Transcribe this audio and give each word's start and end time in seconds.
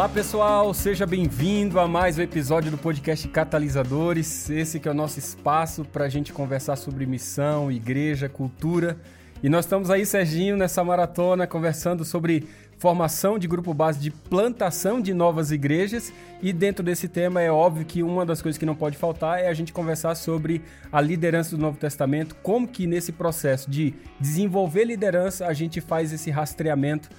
Olá 0.00 0.08
pessoal, 0.08 0.72
seja 0.72 1.06
bem-vindo 1.06 1.78
a 1.78 1.86
mais 1.86 2.16
um 2.16 2.22
episódio 2.22 2.70
do 2.70 2.78
podcast 2.78 3.28
Catalisadores. 3.28 4.48
Esse 4.48 4.80
que 4.80 4.88
é 4.88 4.90
o 4.90 4.94
nosso 4.94 5.18
espaço 5.18 5.84
para 5.84 6.06
a 6.06 6.08
gente 6.08 6.32
conversar 6.32 6.76
sobre 6.76 7.04
missão, 7.04 7.70
igreja, 7.70 8.26
cultura. 8.26 8.96
E 9.42 9.50
nós 9.50 9.66
estamos 9.66 9.90
aí, 9.90 10.06
Serginho, 10.06 10.56
nessa 10.56 10.82
maratona 10.82 11.46
conversando 11.46 12.02
sobre 12.02 12.48
formação 12.78 13.38
de 13.38 13.46
grupo 13.46 13.74
base 13.74 14.00
de 14.00 14.10
plantação 14.10 15.02
de 15.02 15.12
novas 15.12 15.52
igrejas. 15.52 16.10
E 16.40 16.50
dentro 16.50 16.82
desse 16.82 17.06
tema 17.06 17.42
é 17.42 17.52
óbvio 17.52 17.84
que 17.84 18.02
uma 18.02 18.24
das 18.24 18.40
coisas 18.40 18.58
que 18.58 18.64
não 18.64 18.74
pode 18.74 18.96
faltar 18.96 19.38
é 19.38 19.48
a 19.48 19.52
gente 19.54 19.70
conversar 19.70 20.14
sobre 20.14 20.62
a 20.90 20.98
liderança 21.02 21.54
do 21.54 21.60
Novo 21.60 21.76
Testamento, 21.76 22.34
como 22.36 22.66
que 22.66 22.86
nesse 22.86 23.12
processo 23.12 23.70
de 23.70 23.92
desenvolver 24.18 24.84
liderança 24.84 25.46
a 25.46 25.52
gente 25.52 25.78
faz 25.78 26.10
esse 26.10 26.30
rastreamento 26.30 27.10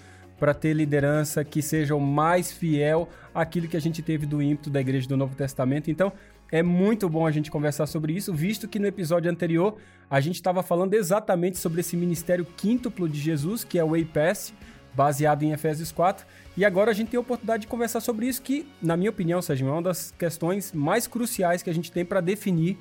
para 0.42 0.56
ter 0.56 0.74
liderança 0.74 1.46
que 1.46 1.62
seja 1.62 1.94
o 1.94 2.00
mais 2.00 2.52
fiel 2.52 3.08
àquilo 3.32 3.68
que 3.68 3.78
a 3.78 3.80
gente 3.80 4.02
teve 4.02 4.26
do 4.26 4.42
ímpeto 4.42 4.72
da 4.72 4.82
igreja 4.82 5.08
do 5.08 5.16
Novo 5.16 5.36
Testamento. 5.36 5.92
Então, 5.92 6.12
é 6.52 6.64
muito 6.64 7.08
bom 7.08 7.28
a 7.28 7.32
gente 7.32 7.52
conversar 7.52 7.86
sobre 7.86 8.14
isso, 8.14 8.34
visto 8.34 8.68
que 8.68 8.80
no 8.80 8.88
episódio 8.88 9.30
anterior 9.30 9.78
a 10.10 10.20
gente 10.20 10.38
estava 10.38 10.64
falando 10.64 10.96
exatamente 10.96 11.60
sobre 11.60 11.82
esse 11.82 11.96
ministério 11.96 12.44
quíntuplo 12.58 13.08
de 13.08 13.20
Jesus, 13.20 13.64
que 13.64 13.78
é 13.78 13.84
o 13.84 13.92
Pass, 14.08 14.52
baseado 14.96 15.44
em 15.44 15.52
Efésios 15.52 15.92
4. 15.92 16.26
E 16.58 16.66
agora 16.66 16.90
a 16.90 16.94
gente 16.96 17.10
tem 17.10 17.20
a 17.20 17.22
oportunidade 17.22 17.62
de 17.62 17.68
conversar 17.68 18.02
sobre 18.02 18.26
isso, 18.26 18.42
que, 18.42 18.68
na 18.82 18.98
minha 18.98 19.12
opinião, 19.12 19.44
Sérgio, 19.44 19.68
é 19.68 19.72
uma 19.72 19.84
das 19.84 20.10
questões 20.10 20.74
mais 20.74 21.06
cruciais 21.06 21.62
que 21.62 21.70
a 21.70 21.74
gente 21.74 21.92
tem 21.92 22.04
para 22.04 22.20
definir 22.20 22.80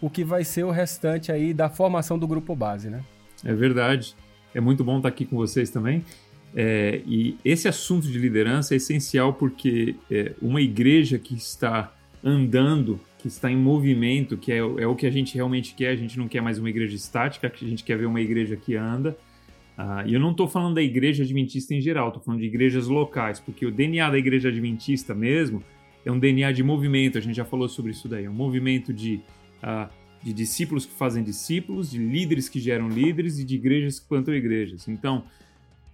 o 0.00 0.08
que 0.08 0.24
vai 0.24 0.44
ser 0.44 0.64
o 0.64 0.70
restante 0.70 1.30
aí 1.30 1.52
da 1.52 1.68
formação 1.68 2.18
do 2.18 2.26
grupo 2.26 2.56
base, 2.56 2.88
né? 2.88 3.04
É 3.44 3.52
verdade. 3.52 4.16
É 4.54 4.60
muito 4.60 4.82
bom 4.82 4.96
estar 4.96 5.08
aqui 5.08 5.26
com 5.26 5.36
vocês 5.36 5.68
também. 5.68 6.02
É, 6.54 7.00
e 7.06 7.36
esse 7.44 7.66
assunto 7.66 8.06
de 8.06 8.18
liderança 8.18 8.74
é 8.74 8.76
essencial 8.76 9.32
porque 9.32 9.94
é, 10.10 10.32
uma 10.40 10.60
igreja 10.60 11.18
que 11.18 11.34
está 11.34 11.94
andando, 12.22 13.00
que 13.18 13.28
está 13.28 13.50
em 13.50 13.56
movimento, 13.56 14.36
que 14.36 14.52
é, 14.52 14.58
é, 14.58 14.86
o 14.86 14.94
que 14.94 15.06
a 15.06 15.10
gente 15.10 15.34
realmente 15.34 15.74
quer, 15.74 15.90
a 15.90 15.96
gente 15.96 16.18
não 16.18 16.28
quer 16.28 16.42
mais 16.42 16.58
uma 16.58 16.68
igreja 16.68 16.94
estática, 16.94 17.50
a 17.54 17.64
gente 17.64 17.82
quer 17.82 17.96
ver 17.96 18.06
uma 18.06 18.20
igreja 18.20 18.56
que 18.56 18.76
anda. 18.76 19.16
Ah, 19.76 20.04
e 20.06 20.12
eu 20.12 20.20
não 20.20 20.32
estou 20.32 20.46
falando 20.46 20.74
da 20.74 20.82
igreja 20.82 21.24
adventista 21.24 21.74
em 21.74 21.80
geral, 21.80 22.08
estou 22.08 22.22
falando 22.22 22.40
de 22.40 22.46
igrejas 22.46 22.86
locais, 22.86 23.40
porque 23.40 23.64
o 23.64 23.70
DNA 23.70 24.10
da 24.10 24.18
igreja 24.18 24.48
adventista 24.48 25.14
mesmo 25.14 25.62
é 26.04 26.12
um 26.12 26.18
DNA 26.18 26.52
de 26.52 26.62
movimento, 26.62 27.16
a 27.16 27.20
gente 27.20 27.34
já 27.34 27.44
falou 27.44 27.68
sobre 27.68 27.92
isso 27.92 28.06
daí, 28.06 28.24
é 28.26 28.30
um 28.30 28.34
movimento 28.34 28.92
de, 28.92 29.20
ah, 29.62 29.88
de 30.22 30.32
discípulos 30.32 30.84
que 30.84 30.92
fazem 30.92 31.22
discípulos, 31.24 31.90
de 31.90 31.98
líderes 31.98 32.48
que 32.48 32.60
geram 32.60 32.88
líderes 32.88 33.38
e 33.38 33.44
de 33.44 33.54
igrejas 33.54 33.98
que 33.98 34.06
plantam 34.06 34.34
igrejas. 34.34 34.86
Então, 34.88 35.24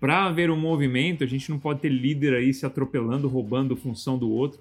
para 0.00 0.26
haver 0.26 0.50
um 0.50 0.56
movimento, 0.56 1.24
a 1.24 1.26
gente 1.26 1.50
não 1.50 1.58
pode 1.58 1.80
ter 1.80 1.88
líder 1.88 2.34
aí 2.34 2.54
se 2.54 2.64
atropelando, 2.64 3.28
roubando 3.28 3.76
função 3.76 4.16
do 4.16 4.30
outro. 4.30 4.60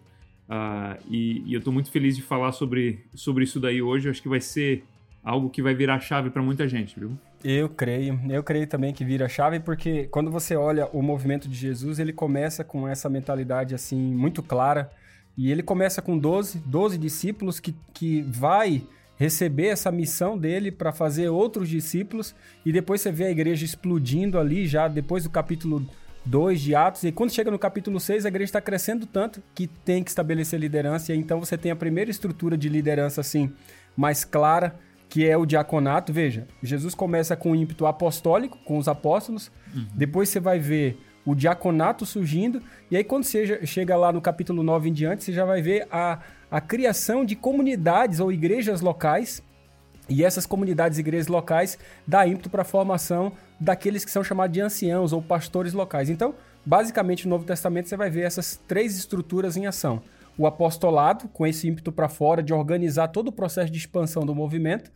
Uh, 0.49 0.97
e, 1.09 1.43
e, 1.45 1.53
eu 1.53 1.59
estou 1.59 1.73
muito 1.73 1.91
feliz 1.91 2.15
de 2.15 2.21
falar 2.21 2.51
sobre, 2.53 3.05
sobre 3.13 3.43
isso 3.43 3.59
daí 3.59 3.81
hoje. 3.81 4.07
Eu 4.07 4.11
acho 4.11 4.21
que 4.21 4.29
vai 4.29 4.41
ser 4.41 4.83
algo 5.23 5.49
que 5.49 5.61
vai 5.61 5.75
virar 5.75 5.99
chave 5.99 6.29
para 6.29 6.41
muita 6.41 6.67
gente, 6.67 6.99
viu? 6.99 7.11
Eu 7.43 7.69
creio, 7.69 8.19
eu 8.29 8.41
creio 8.41 8.65
também 8.65 8.93
que 8.93 9.05
vira 9.05 9.29
chave, 9.29 9.59
porque 9.59 10.07
quando 10.07 10.31
você 10.31 10.55
olha 10.55 10.87
o 10.87 11.01
movimento 11.01 11.47
de 11.47 11.55
Jesus, 11.55 11.99
ele 11.99 12.13
começa 12.13 12.63
com 12.63 12.87
essa 12.87 13.09
mentalidade 13.09 13.75
assim 13.75 13.97
muito 13.97 14.41
clara. 14.41 14.89
E 15.37 15.51
ele 15.51 15.61
começa 15.61 16.01
com 16.01 16.17
12, 16.17 16.63
12 16.65 16.97
discípulos 16.97 17.59
que, 17.59 17.75
que 17.93 18.23
vai 18.23 18.81
receber 19.17 19.67
essa 19.67 19.91
missão 19.91 20.37
dele 20.37 20.71
para 20.71 20.91
fazer 20.91 21.29
outros 21.29 21.67
discípulos 21.67 22.35
e 22.65 22.71
depois 22.71 23.01
você 23.01 23.11
vê 23.11 23.25
a 23.25 23.31
igreja 23.31 23.65
explodindo 23.65 24.39
ali 24.39 24.67
já 24.67 24.87
depois 24.87 25.23
do 25.23 25.29
capítulo 25.29 25.85
2 26.25 26.61
de 26.61 26.75
Atos 26.75 27.03
e 27.03 27.11
quando 27.11 27.33
chega 27.33 27.49
no 27.49 27.57
capítulo 27.57 27.99
6 27.99 28.25
a 28.25 28.29
igreja 28.29 28.49
está 28.49 28.61
crescendo 28.61 29.05
tanto 29.05 29.41
que 29.55 29.65
tem 29.65 30.03
que 30.03 30.09
estabelecer 30.09 30.59
liderança 30.59 31.13
e 31.13 31.17
então 31.17 31.39
você 31.39 31.57
tem 31.57 31.71
a 31.71 31.75
primeira 31.75 32.11
estrutura 32.11 32.57
de 32.57 32.69
liderança 32.69 33.21
assim 33.21 33.51
mais 33.95 34.23
clara 34.23 34.79
que 35.09 35.27
é 35.27 35.37
o 35.37 35.45
diaconato. 35.45 36.11
Veja, 36.11 36.47
Jesus 36.61 36.93
começa 36.93 37.35
com 37.35 37.51
o 37.51 37.55
ímpeto 37.55 37.85
apostólico, 37.85 38.57
com 38.65 38.77
os 38.77 38.87
apóstolos, 38.87 39.51
uhum. 39.73 39.87
depois 39.93 40.29
você 40.29 40.39
vai 40.39 40.59
ver 40.59 40.99
o 41.25 41.35
diaconato 41.35 42.05
surgindo, 42.05 42.61
e 42.89 42.95
aí 42.95 43.03
quando 43.03 43.25
você 43.25 43.65
chega 43.65 43.97
lá 43.97 44.13
no 44.13 44.21
capítulo 44.21 44.63
9 44.63 44.89
em 44.89 44.93
diante, 44.93 45.25
você 45.25 45.33
já 45.33 45.43
vai 45.43 45.61
ver 45.61 45.85
a 45.91 46.19
a 46.49 46.61
criação 46.61 47.25
de 47.25 47.35
comunidades 47.35 48.19
ou 48.19 48.31
igrejas 48.31 48.81
locais, 48.81 49.43
e 50.09 50.23
essas 50.23 50.45
comunidades 50.45 50.97
e 50.97 51.01
igrejas 51.01 51.27
locais 51.27 51.77
dá 52.05 52.25
ímpeto 52.25 52.49
para 52.49 52.61
a 52.61 52.65
formação 52.65 53.33
daqueles 53.59 54.05
que 54.05 54.11
são 54.11 54.23
chamados 54.23 54.53
de 54.53 54.61
anciãos 54.61 55.11
ou 55.11 55.21
pastores 55.21 55.73
locais. 55.73 56.09
Então, 56.09 56.33
basicamente, 56.65 57.25
no 57.25 57.31
Novo 57.31 57.45
Testamento 57.45 57.89
você 57.89 57.97
vai 57.97 58.09
ver 58.09 58.21
essas 58.21 58.55
três 58.67 58.97
estruturas 58.97 59.57
em 59.57 59.67
ação. 59.67 60.01
O 60.37 60.47
apostolado, 60.47 61.27
com 61.29 61.45
esse 61.45 61.67
ímpeto 61.67 61.91
para 61.91 62.07
fora 62.07 62.41
de 62.41 62.53
organizar 62.53 63.09
todo 63.09 63.29
o 63.29 63.31
processo 63.33 63.71
de 63.71 63.77
expansão 63.79 64.25
do 64.25 64.35
movimento. 64.35 64.91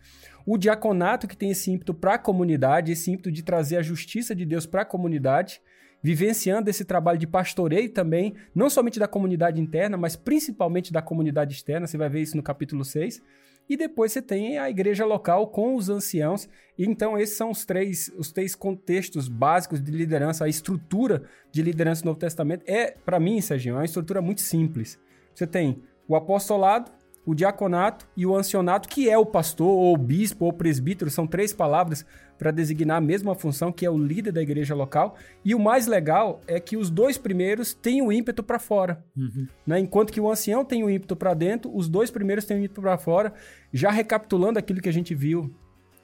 O 0.45 0.57
diaconato, 0.57 1.27
que 1.27 1.35
tem 1.35 1.51
esse 1.51 1.71
ímpeto 1.71 1.93
para 1.93 2.13
a 2.13 2.19
comunidade, 2.19 2.91
esse 2.91 3.11
ímpeto 3.11 3.31
de 3.31 3.43
trazer 3.43 3.77
a 3.77 3.81
justiça 3.81 4.33
de 4.35 4.45
Deus 4.45 4.65
para 4.65 4.83
a 4.83 4.85
comunidade 4.85 5.59
vivenciando 6.01 6.69
esse 6.69 6.83
trabalho 6.83 7.19
de 7.19 7.27
pastoreio 7.27 7.89
também, 7.89 8.33
não 8.55 8.69
somente 8.69 8.99
da 8.99 9.07
comunidade 9.07 9.61
interna, 9.61 9.97
mas 9.97 10.15
principalmente 10.15 10.91
da 10.91 11.01
comunidade 11.01 11.53
externa. 11.53 11.87
Você 11.87 11.97
vai 11.97 12.09
ver 12.09 12.21
isso 12.21 12.35
no 12.35 12.43
capítulo 12.43 12.83
6. 12.83 13.21
E 13.69 13.77
depois 13.77 14.11
você 14.11 14.21
tem 14.21 14.57
a 14.57 14.69
igreja 14.69 15.05
local 15.05 15.47
com 15.47 15.75
os 15.75 15.89
anciãos. 15.89 16.49
Então, 16.77 17.17
esses 17.17 17.37
são 17.37 17.51
os 17.51 17.63
três, 17.63 18.11
os 18.17 18.31
três 18.31 18.55
contextos 18.55 19.29
básicos 19.29 19.81
de 19.81 19.91
liderança. 19.91 20.43
A 20.43 20.49
estrutura 20.49 21.23
de 21.51 21.61
liderança 21.61 22.01
do 22.01 22.07
Novo 22.07 22.19
Testamento 22.19 22.63
é, 22.67 22.91
para 22.91 23.19
mim, 23.19 23.39
Serginho, 23.39 23.75
é 23.75 23.77
uma 23.77 23.85
estrutura 23.85 24.21
muito 24.21 24.41
simples. 24.41 24.99
Você 25.33 25.47
tem 25.47 25.81
o 26.07 26.15
apostolado, 26.15 26.91
o 27.25 27.35
diaconato 27.35 28.07
e 28.17 28.25
o 28.25 28.35
ancionato, 28.35 28.89
que 28.89 29.09
é 29.09 29.17
o 29.17 29.25
pastor, 29.25 29.67
ou 29.67 29.93
o 29.93 29.97
bispo, 29.97 30.45
ou 30.45 30.51
o 30.51 30.53
presbítero, 30.53 31.11
são 31.11 31.27
três 31.27 31.53
palavras 31.53 32.05
para 32.37 32.49
designar 32.49 32.97
a 32.97 33.01
mesma 33.01 33.35
função, 33.35 33.71
que 33.71 33.85
é 33.85 33.89
o 33.89 33.97
líder 33.97 34.31
da 34.31 34.41
igreja 34.41 34.73
local. 34.73 35.15
E 35.45 35.53
o 35.53 35.59
mais 35.59 35.85
legal 35.85 36.41
é 36.47 36.59
que 36.59 36.75
os 36.75 36.89
dois 36.89 37.17
primeiros 37.17 37.73
têm 37.73 38.01
o 38.01 38.11
ímpeto 38.11 38.41
para 38.41 38.57
fora. 38.57 39.05
Uhum. 39.15 39.47
Né? 39.67 39.79
Enquanto 39.79 40.11
que 40.11 40.19
o 40.19 40.29
ancião 40.29 40.65
tem 40.65 40.83
o 40.83 40.89
ímpeto 40.89 41.15
para 41.15 41.35
dentro, 41.35 41.71
os 41.75 41.87
dois 41.87 42.09
primeiros 42.09 42.43
têm 42.43 42.57
o 42.57 42.59
ímpeto 42.59 42.81
para 42.81 42.97
fora. 42.97 43.31
Já 43.71 43.91
recapitulando 43.91 44.57
aquilo 44.57 44.81
que 44.81 44.89
a 44.89 44.93
gente 44.93 45.13
viu 45.13 45.53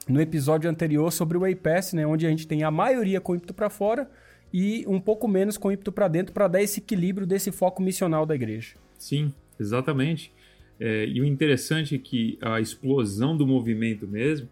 no 0.07 0.21
episódio 0.21 0.69
anterior 0.69 1.11
sobre 1.11 1.37
o 1.37 1.43
APS, 1.43 1.93
né? 1.93 2.05
onde 2.05 2.27
a 2.27 2.29
gente 2.29 2.47
tem 2.47 2.63
a 2.63 2.69
maioria 2.69 3.19
com 3.19 3.35
ímpeto 3.35 3.53
para 3.55 3.69
fora 3.69 4.07
e 4.53 4.85
um 4.87 4.99
pouco 4.99 5.27
menos 5.27 5.57
com 5.57 5.71
ímpeto 5.71 5.91
para 5.91 6.07
dentro, 6.07 6.33
para 6.33 6.47
dar 6.47 6.61
esse 6.61 6.79
equilíbrio 6.79 7.25
desse 7.25 7.51
foco 7.51 7.81
missional 7.81 8.27
da 8.27 8.35
igreja. 8.35 8.75
Sim, 8.97 9.33
exatamente. 9.59 10.31
É, 10.79 11.05
e 11.05 11.19
o 11.21 11.25
interessante 11.25 11.95
é 11.95 11.97
que 11.97 12.37
a 12.41 12.59
explosão 12.59 13.35
do 13.35 13.47
movimento 13.47 14.07
mesmo 14.07 14.47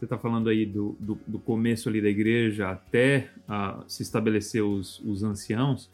você 0.00 0.06
está 0.06 0.16
falando 0.16 0.48
aí 0.48 0.64
do, 0.64 0.96
do, 0.98 1.20
do, 1.26 1.38
começo 1.38 1.86
ali 1.86 2.00
da 2.00 2.08
igreja 2.08 2.70
até 2.70 3.28
a, 3.46 3.84
se 3.86 4.02
estabelecer 4.02 4.64
os, 4.64 4.98
os 5.00 5.22
anciãos, 5.22 5.90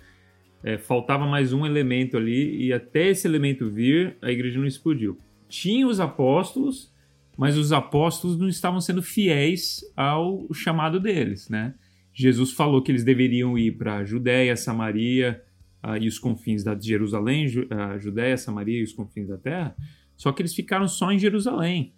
é, 0.62 0.78
faltava 0.78 1.26
mais 1.26 1.52
um 1.52 1.66
elemento 1.66 2.16
ali 2.16 2.66
e 2.66 2.72
até 2.72 3.08
esse 3.08 3.26
elemento 3.26 3.68
vir, 3.68 4.16
a 4.22 4.30
igreja 4.30 4.60
não 4.60 4.66
explodiu. 4.66 5.18
Tinha 5.48 5.88
os 5.88 5.98
apóstolos, 5.98 6.92
mas 7.36 7.58
os 7.58 7.72
apóstolos 7.72 8.38
não 8.38 8.48
estavam 8.48 8.80
sendo 8.80 9.02
fiéis 9.02 9.80
ao 9.96 10.46
chamado 10.54 11.00
deles, 11.00 11.48
né? 11.48 11.74
Jesus 12.14 12.52
falou 12.52 12.82
que 12.82 12.92
eles 12.92 13.02
deveriam 13.02 13.58
ir 13.58 13.72
para 13.72 14.04
Judéia, 14.04 14.56
Samaria 14.56 15.42
uh, 15.86 15.96
e 15.96 16.08
os 16.08 16.18
confins 16.18 16.64
da 16.64 16.78
Jerusalém, 16.78 17.46
uh, 17.46 18.00
Judéia, 18.00 18.36
Samaria 18.36 18.80
e 18.80 18.82
os 18.82 18.92
confins 18.92 19.28
da 19.28 19.36
terra, 19.36 19.76
só 20.16 20.32
que 20.32 20.42
eles 20.42 20.54
ficaram 20.54 20.88
só 20.88 21.12
em 21.12 21.18
Jerusalém. 21.18 21.92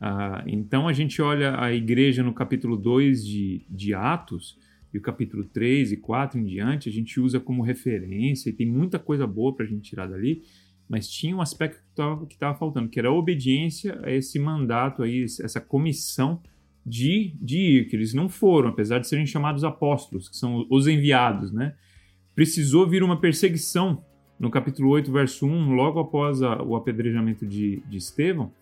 Ah, 0.00 0.42
então 0.46 0.88
a 0.88 0.92
gente 0.92 1.22
olha 1.22 1.58
a 1.58 1.72
igreja 1.72 2.22
no 2.22 2.34
capítulo 2.34 2.76
2 2.76 3.24
de, 3.24 3.66
de 3.70 3.94
Atos, 3.94 4.58
e 4.92 4.98
o 4.98 5.00
capítulo 5.00 5.44
3 5.44 5.92
e 5.92 5.96
4 5.96 6.38
em 6.38 6.44
diante, 6.44 6.88
a 6.88 6.92
gente 6.92 7.18
usa 7.18 7.40
como 7.40 7.62
referência, 7.62 8.50
e 8.50 8.52
tem 8.52 8.66
muita 8.66 8.98
coisa 8.98 9.26
boa 9.26 9.54
para 9.54 9.64
a 9.64 9.68
gente 9.68 9.82
tirar 9.82 10.06
dali, 10.06 10.42
mas 10.88 11.08
tinha 11.08 11.34
um 11.34 11.40
aspecto 11.40 11.80
que 12.28 12.34
estava 12.34 12.56
faltando, 12.56 12.88
que 12.88 12.98
era 12.98 13.08
a 13.08 13.12
obediência 13.12 13.98
a 14.04 14.10
esse 14.10 14.38
mandato 14.38 15.02
aí, 15.02 15.24
essa 15.24 15.60
comissão 15.60 16.42
de, 16.84 17.34
de 17.40 17.58
ir, 17.58 17.88
que 17.88 17.96
eles 17.96 18.12
não 18.12 18.28
foram, 18.28 18.68
apesar 18.68 18.98
de 18.98 19.08
serem 19.08 19.26
chamados 19.26 19.64
apóstolos, 19.64 20.28
que 20.28 20.36
são 20.36 20.66
os 20.70 20.86
enviados, 20.86 21.50
né? 21.50 21.74
Precisou 22.34 22.88
vir 22.88 23.02
uma 23.02 23.20
perseguição 23.20 24.02
no 24.38 24.50
capítulo 24.50 24.90
8, 24.90 25.12
verso 25.12 25.46
1, 25.46 25.74
logo 25.74 26.00
após 26.00 26.42
a, 26.42 26.60
o 26.62 26.74
apedrejamento 26.74 27.46
de, 27.46 27.80
de 27.88 27.96
Estevão, 27.96 28.52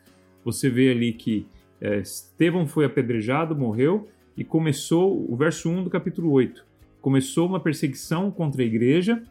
você 0.44 0.68
vê 0.68 0.90
ali 0.90 1.12
que 1.12 1.46
é, 1.80 1.98
Estevão 1.98 2.66
foi 2.66 2.84
apedrejado, 2.84 3.56
morreu, 3.56 4.08
e 4.36 4.44
começou 4.44 5.26
o 5.30 5.36
verso 5.36 5.68
1 5.70 5.84
do 5.84 5.90
capítulo 5.90 6.30
8. 6.30 6.64
Começou 7.00 7.48
uma 7.48 7.60
perseguição 7.60 8.30
contra 8.30 8.62
a 8.62 8.64
igreja 8.64 9.22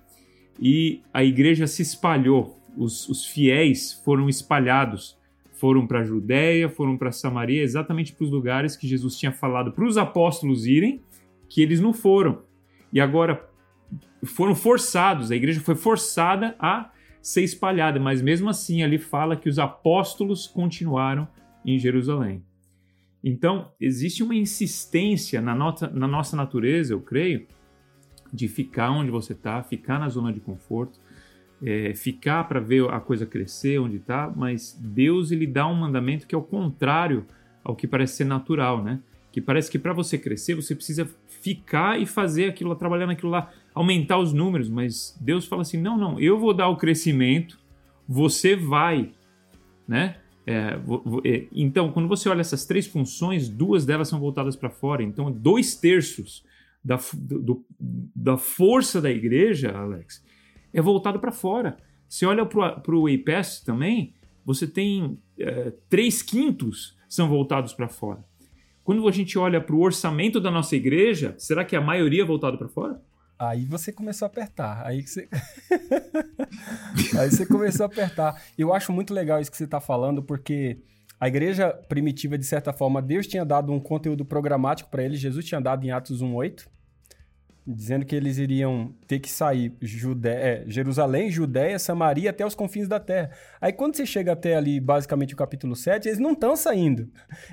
e 0.60 1.02
a 1.14 1.24
igreja 1.24 1.66
se 1.66 1.82
espalhou. 1.82 2.60
Os, 2.78 3.08
os 3.10 3.26
fiéis 3.26 3.94
foram 4.06 4.30
espalhados. 4.30 5.18
Foram 5.54 5.86
para 5.86 6.00
a 6.00 6.04
Judéia, 6.04 6.70
foram 6.70 6.98
para 6.98 7.12
Samaria, 7.12 7.62
exatamente 7.62 8.14
para 8.14 8.24
os 8.24 8.32
lugares 8.32 8.76
que 8.76 8.88
Jesus 8.88 9.18
tinha 9.18 9.32
falado 9.32 9.72
para 9.72 9.86
os 9.86 9.98
apóstolos 9.98 10.66
irem, 10.66 11.02
que 11.48 11.62
eles 11.62 11.80
não 11.80 11.94
foram. 11.94 12.42
E 12.92 13.00
agora, 13.00 13.48
foram 14.24 14.56
forçados, 14.56 15.32
a 15.32 15.36
igreja 15.36 15.62
foi 15.62 15.76
forçada 15.76 16.56
a 16.60 16.92
ser 17.22 17.44
espalhada, 17.44 18.00
mas 18.00 18.22
mesmo 18.22 18.50
assim 18.50 18.84
ali 18.84 18.98
fala 18.98 19.36
que 19.36 19.50
os 19.50 19.60
apóstolos 19.60 20.48
continuaram 20.48 21.28
em 21.66 21.78
Jerusalém. 21.78 22.44
Então, 23.24 23.72
existe 23.80 24.24
uma 24.24 24.36
insistência 24.36 25.42
na, 25.42 25.54
nota, 25.54 25.88
na 25.88 26.08
nossa 26.08 26.36
natureza, 26.36 26.94
eu 26.94 27.02
creio, 27.02 27.46
de 28.34 28.48
ficar 28.48 28.90
onde 28.92 29.12
você 29.12 29.34
está, 29.34 29.62
ficar 29.62 30.00
na 30.00 30.10
zona 30.10 30.34
de 30.34 30.40
conforto, 30.40 31.00
é, 31.64 31.94
ficar 31.94 32.46
para 32.46 32.60
ver 32.60 32.90
a 32.90 33.00
coisa 33.00 33.26
crescer 33.26 33.80
onde 33.80 33.98
está, 33.98 34.32
mas 34.36 34.76
Deus 34.82 35.32
ele 35.32 35.46
dá 35.46 35.68
um 35.68 35.76
mandamento 35.76 36.26
que 36.26 36.34
é 36.34 36.38
o 36.38 36.42
contrário 36.42 37.26
ao 37.64 37.76
que 37.76 37.86
parece 37.86 38.16
ser 38.16 38.26
natural, 38.26 38.84
né? 38.84 39.00
Que 39.32 39.40
parece 39.40 39.70
que 39.70 39.78
para 39.78 39.94
você 39.94 40.18
crescer 40.18 40.56
você 40.56 40.74
precisa 40.74 41.08
ficar 41.42 42.00
e 42.00 42.06
fazer 42.06 42.46
aquilo, 42.46 42.76
trabalhar 42.76 43.08
naquilo 43.08 43.32
lá, 43.32 43.52
aumentar 43.74 44.20
os 44.20 44.32
números, 44.32 44.70
mas 44.70 45.18
Deus 45.20 45.46
fala 45.46 45.64
assim: 45.64 45.78
não, 45.78 45.98
não, 45.98 46.20
eu 46.20 46.40
vou 46.40 46.54
dar 46.54 46.68
o 46.70 46.78
crescimento, 46.78 47.60
você 48.08 48.56
vai, 48.56 49.12
né? 49.88 50.18
É, 50.46 50.80
é, 51.24 51.48
então, 51.52 51.92
quando 51.92 52.08
você 52.08 52.28
olha 52.28 52.42
essas 52.42 52.66
três 52.66 52.88
funções, 52.88 53.48
duas 53.48 53.86
delas 53.86 54.08
são 54.08 54.20
voltadas 54.20 54.56
para 54.56 54.70
fora. 54.70 55.04
Então, 55.04 55.32
dois 55.32 55.76
terços 55.76 56.44
da, 56.84 57.00
do, 57.14 57.64
da 57.80 58.38
força 58.38 59.00
da 59.00 59.12
igreja, 59.12 59.72
Alex, 59.72 60.24
é 60.74 60.82
voltado 60.82 61.20
para 61.20 61.32
fora. 61.32 61.78
Você 62.08 62.26
olha 62.26 62.46
para 62.46 62.96
o 62.96 63.08
APS 63.08 63.62
também, 63.62 64.14
você 64.46 64.68
tem 64.68 65.18
é, 65.40 65.72
três 65.88 66.22
quintos 66.22 66.98
são 67.08 67.30
voltados 67.30 67.74
para 67.74 67.88
fora. 67.88 68.24
Quando 68.92 69.08
a 69.08 69.12
gente 69.14 69.40
olha 69.40 69.62
para 69.62 69.74
o 69.74 69.80
orçamento 69.80 70.38
da 70.38 70.52
nossa 70.52 70.76
igreja, 70.76 71.34
será 71.38 71.64
que 71.64 71.78
a 71.78 71.80
maioria 71.80 72.24
é 72.24 72.26
voltado 72.26 72.58
para 72.58 72.68
fora? 72.68 73.02
Aí 73.40 73.64
você 73.64 73.90
começou 73.90 74.26
a 74.26 74.28
apertar. 74.28 74.86
Aí 74.86 75.02
você... 75.02 75.30
Aí 77.18 77.32
você 77.32 77.46
começou 77.46 77.86
a 77.86 77.88
apertar. 77.88 78.44
Eu 78.58 78.74
acho 78.74 78.92
muito 78.92 79.14
legal 79.14 79.40
isso 79.40 79.50
que 79.50 79.56
você 79.56 79.64
está 79.64 79.80
falando, 79.80 80.22
porque 80.22 80.82
a 81.18 81.30
igreja 81.30 81.70
primitiva, 81.88 82.38
de 82.38 82.44
certa 82.46 82.74
forma, 82.74 83.02
Deus 83.02 83.28
tinha 83.28 83.46
dado 83.46 83.72
um 83.72 83.80
conteúdo 83.80 84.26
programático 84.26 84.92
para 84.92 85.06
eles. 85.06 85.22
Jesus 85.22 85.46
tinha 85.46 85.62
dado 85.62 85.86
em 85.86 85.92
Atos 85.92 86.22
1,8 86.22 86.68
dizendo 87.66 88.06
que 88.06 88.16
eles 88.16 88.38
iriam 88.38 88.94
ter 89.08 89.20
que 89.20 89.30
sair. 89.30 89.72
É, 90.26 90.64
Jerusalém, 90.66 91.30
Judéia, 91.30 91.78
Samaria 91.78 92.32
até 92.32 92.46
os 92.46 92.56
confins 92.56 92.88
da 92.88 93.00
terra. 93.00 93.32
Aí 93.60 93.72
quando 93.72 93.96
você 93.96 94.06
chega 94.06 94.34
até 94.34 94.56
ali, 94.56 94.80
basicamente 94.80 95.34
o 95.34 95.38
capítulo 95.38 95.76
7, 95.76 96.08
eles 96.08 96.20
não 96.20 96.32
estão 96.32 96.56
saindo. 96.56 97.08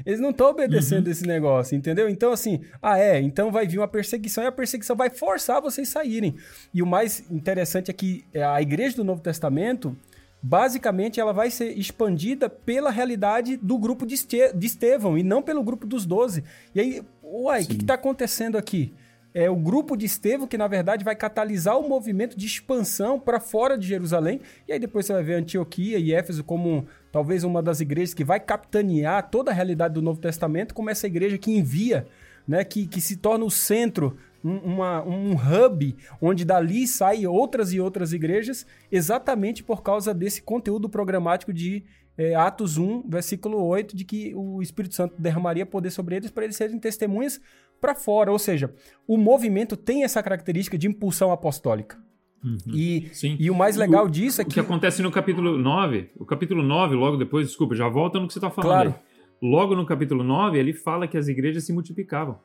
Eles 0.06 0.18
não 0.18 0.30
estão 0.30 0.48
obedecendo 0.48 1.06
uhum. 1.06 1.12
esse 1.12 1.26
negócio, 1.26 1.76
entendeu? 1.76 2.08
Então 2.08 2.32
assim, 2.32 2.60
ah 2.80 2.98
é, 2.98 3.20
então 3.20 3.52
vai 3.52 3.66
vir 3.66 3.78
uma 3.78 3.88
perseguição 3.88 4.42
e 4.42 4.46
a 4.46 4.52
perseguição 4.52 4.96
vai 4.96 5.10
forçar 5.10 5.60
vocês 5.60 5.88
saírem. 5.88 6.34
E 6.72 6.82
o 6.82 6.86
mais 6.86 7.30
interessante 7.30 7.90
é 7.90 7.94
que 7.94 8.24
é, 8.32 8.42
a 8.42 8.60
igreja 8.62 8.96
do 8.96 9.04
Novo 9.04 9.20
Testamento, 9.20 9.94
basicamente 10.42 11.20
ela 11.20 11.34
vai 11.34 11.50
ser 11.50 11.76
expandida 11.78 12.48
pela 12.48 12.90
realidade 12.90 13.58
do 13.58 13.76
grupo 13.76 14.06
de 14.06 14.14
Estevão 14.14 15.18
e 15.18 15.22
não 15.22 15.42
pelo 15.42 15.62
grupo 15.62 15.86
dos 15.86 16.06
doze. 16.06 16.44
E 16.74 16.80
aí, 16.80 17.02
uai, 17.22 17.62
o 17.62 17.66
que 17.66 17.74
está 17.74 17.94
acontecendo 17.94 18.56
aqui? 18.56 18.94
É 19.38 19.48
o 19.48 19.54
grupo 19.54 19.96
de 19.96 20.04
Estevão 20.04 20.48
que, 20.48 20.58
na 20.58 20.66
verdade, 20.66 21.04
vai 21.04 21.14
catalisar 21.14 21.78
o 21.78 21.88
movimento 21.88 22.36
de 22.36 22.44
expansão 22.44 23.20
para 23.20 23.38
fora 23.38 23.78
de 23.78 23.86
Jerusalém. 23.86 24.40
E 24.66 24.72
aí 24.72 24.80
depois 24.80 25.06
você 25.06 25.12
vai 25.12 25.22
ver 25.22 25.34
Antioquia 25.34 25.96
e 25.96 26.12
Éfeso 26.12 26.42
como 26.42 26.88
talvez 27.12 27.44
uma 27.44 27.62
das 27.62 27.78
igrejas 27.80 28.12
que 28.12 28.24
vai 28.24 28.40
capitanear 28.40 29.30
toda 29.30 29.52
a 29.52 29.54
realidade 29.54 29.94
do 29.94 30.02
Novo 30.02 30.20
Testamento, 30.20 30.74
como 30.74 30.90
essa 30.90 31.06
igreja 31.06 31.38
que 31.38 31.56
envia, 31.56 32.04
né, 32.48 32.64
que, 32.64 32.88
que 32.88 33.00
se 33.00 33.16
torna 33.16 33.44
o 33.44 33.50
centro, 33.50 34.16
um, 34.42 34.56
uma, 34.56 35.04
um 35.04 35.34
hub, 35.34 35.96
onde 36.20 36.44
dali 36.44 36.84
saem 36.88 37.24
outras 37.28 37.72
e 37.72 37.80
outras 37.80 38.12
igrejas, 38.12 38.66
exatamente 38.90 39.62
por 39.62 39.84
causa 39.84 40.12
desse 40.12 40.42
conteúdo 40.42 40.88
programático 40.88 41.52
de 41.52 41.84
é, 42.18 42.34
Atos 42.34 42.76
1, 42.76 43.04
versículo 43.08 43.64
8, 43.64 43.96
de 43.96 44.04
que 44.04 44.34
o 44.34 44.60
Espírito 44.60 44.96
Santo 44.96 45.14
derramaria 45.16 45.64
poder 45.64 45.92
sobre 45.92 46.16
eles 46.16 46.32
para 46.32 46.42
eles 46.42 46.56
serem 46.56 46.76
testemunhas 46.80 47.40
para 47.80 47.94
fora. 47.94 48.30
Ou 48.30 48.38
seja, 48.38 48.72
o 49.06 49.16
movimento 49.16 49.76
tem 49.76 50.04
essa 50.04 50.22
característica 50.22 50.76
de 50.76 50.86
impulsão 50.86 51.32
apostólica. 51.32 51.98
Uhum. 52.44 52.56
E, 52.72 53.10
e 53.40 53.50
o 53.50 53.54
mais 53.54 53.76
legal 53.76 54.06
o, 54.06 54.10
disso 54.10 54.40
é 54.40 54.44
que. 54.44 54.50
O 54.50 54.54
que 54.54 54.60
acontece 54.60 55.02
no 55.02 55.10
capítulo 55.10 55.58
9, 55.58 56.10
o 56.16 56.24
capítulo 56.24 56.62
9, 56.62 56.94
logo 56.94 57.16
depois, 57.16 57.48
desculpa, 57.48 57.74
já 57.74 57.88
volta 57.88 58.20
no 58.20 58.26
que 58.26 58.32
você 58.32 58.38
está 58.38 58.50
falando. 58.50 58.70
Claro. 58.70 58.88
Aí. 58.90 59.08
Logo 59.40 59.74
no 59.74 59.86
capítulo 59.86 60.22
9, 60.24 60.58
ele 60.58 60.72
fala 60.72 61.06
que 61.06 61.16
as 61.16 61.28
igrejas 61.28 61.64
se 61.64 61.72
multiplicavam. 61.72 62.38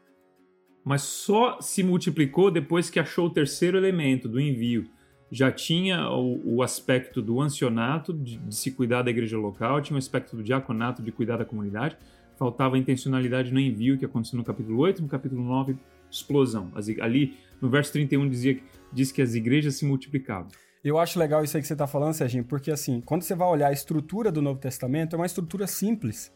Mas 0.84 1.02
só 1.04 1.60
se 1.62 1.84
multiplicou 1.84 2.52
depois 2.52 2.90
que 2.90 3.00
achou 3.00 3.28
o 3.28 3.30
terceiro 3.30 3.78
elemento 3.78 4.28
do 4.28 4.40
envio 4.40 4.86
já 5.34 5.52
tinha 5.52 6.08
o, 6.12 6.58
o 6.58 6.62
aspecto 6.62 7.20
do 7.20 7.42
ancionato, 7.42 8.14
de, 8.14 8.38
de, 8.38 8.56
se 8.56 8.70
cuidar 8.70 9.02
da 9.02 9.10
igreja 9.10 9.36
local, 9.36 9.82
tinha 9.82 9.96
o 9.96 9.98
aspecto 9.98 10.36
do 10.36 10.44
diaconato, 10.44 11.02
de 11.02 11.12
cuidar 11.12 11.38
da 11.38 11.44
comunidade, 11.44 11.98
faltava 12.38 12.78
intencionalidade 12.78 13.52
no 13.52 13.60
envio, 13.60 13.98
que 13.98 14.06
aconteceu 14.06 14.38
no 14.38 14.44
capítulo 14.44 14.80
8, 14.80 15.02
no 15.02 15.08
capítulo 15.08 15.44
9, 15.44 15.76
explosão. 16.10 16.72
Ali, 17.02 17.38
no 17.62 17.70
verso 17.70 17.92
31, 17.94 18.30
dizia, 18.30 18.60
diz 18.92 19.12
que 19.12 19.22
as 19.22 19.34
igrejas 19.34 19.76
se 19.76 19.86
multiplicavam. 19.86 20.48
Eu 20.84 20.98
acho 20.98 21.18
legal 21.18 21.44
isso 21.44 21.56
aí 21.56 21.62
que 21.62 21.68
você 21.68 21.74
está 21.74 21.88
falando, 21.88 22.14
Serginho, 22.14 22.44
porque 22.44 22.70
assim, 22.70 23.00
quando 23.02 23.22
você 23.22 23.34
vai 23.34 23.48
olhar 23.48 23.70
a 23.70 23.72
estrutura 23.72 24.32
do 24.32 24.42
Novo 24.42 24.60
Testamento, 24.60 25.16
é 25.16 25.18
uma 25.18 25.26
estrutura 25.26 25.66
simples. 25.66 26.32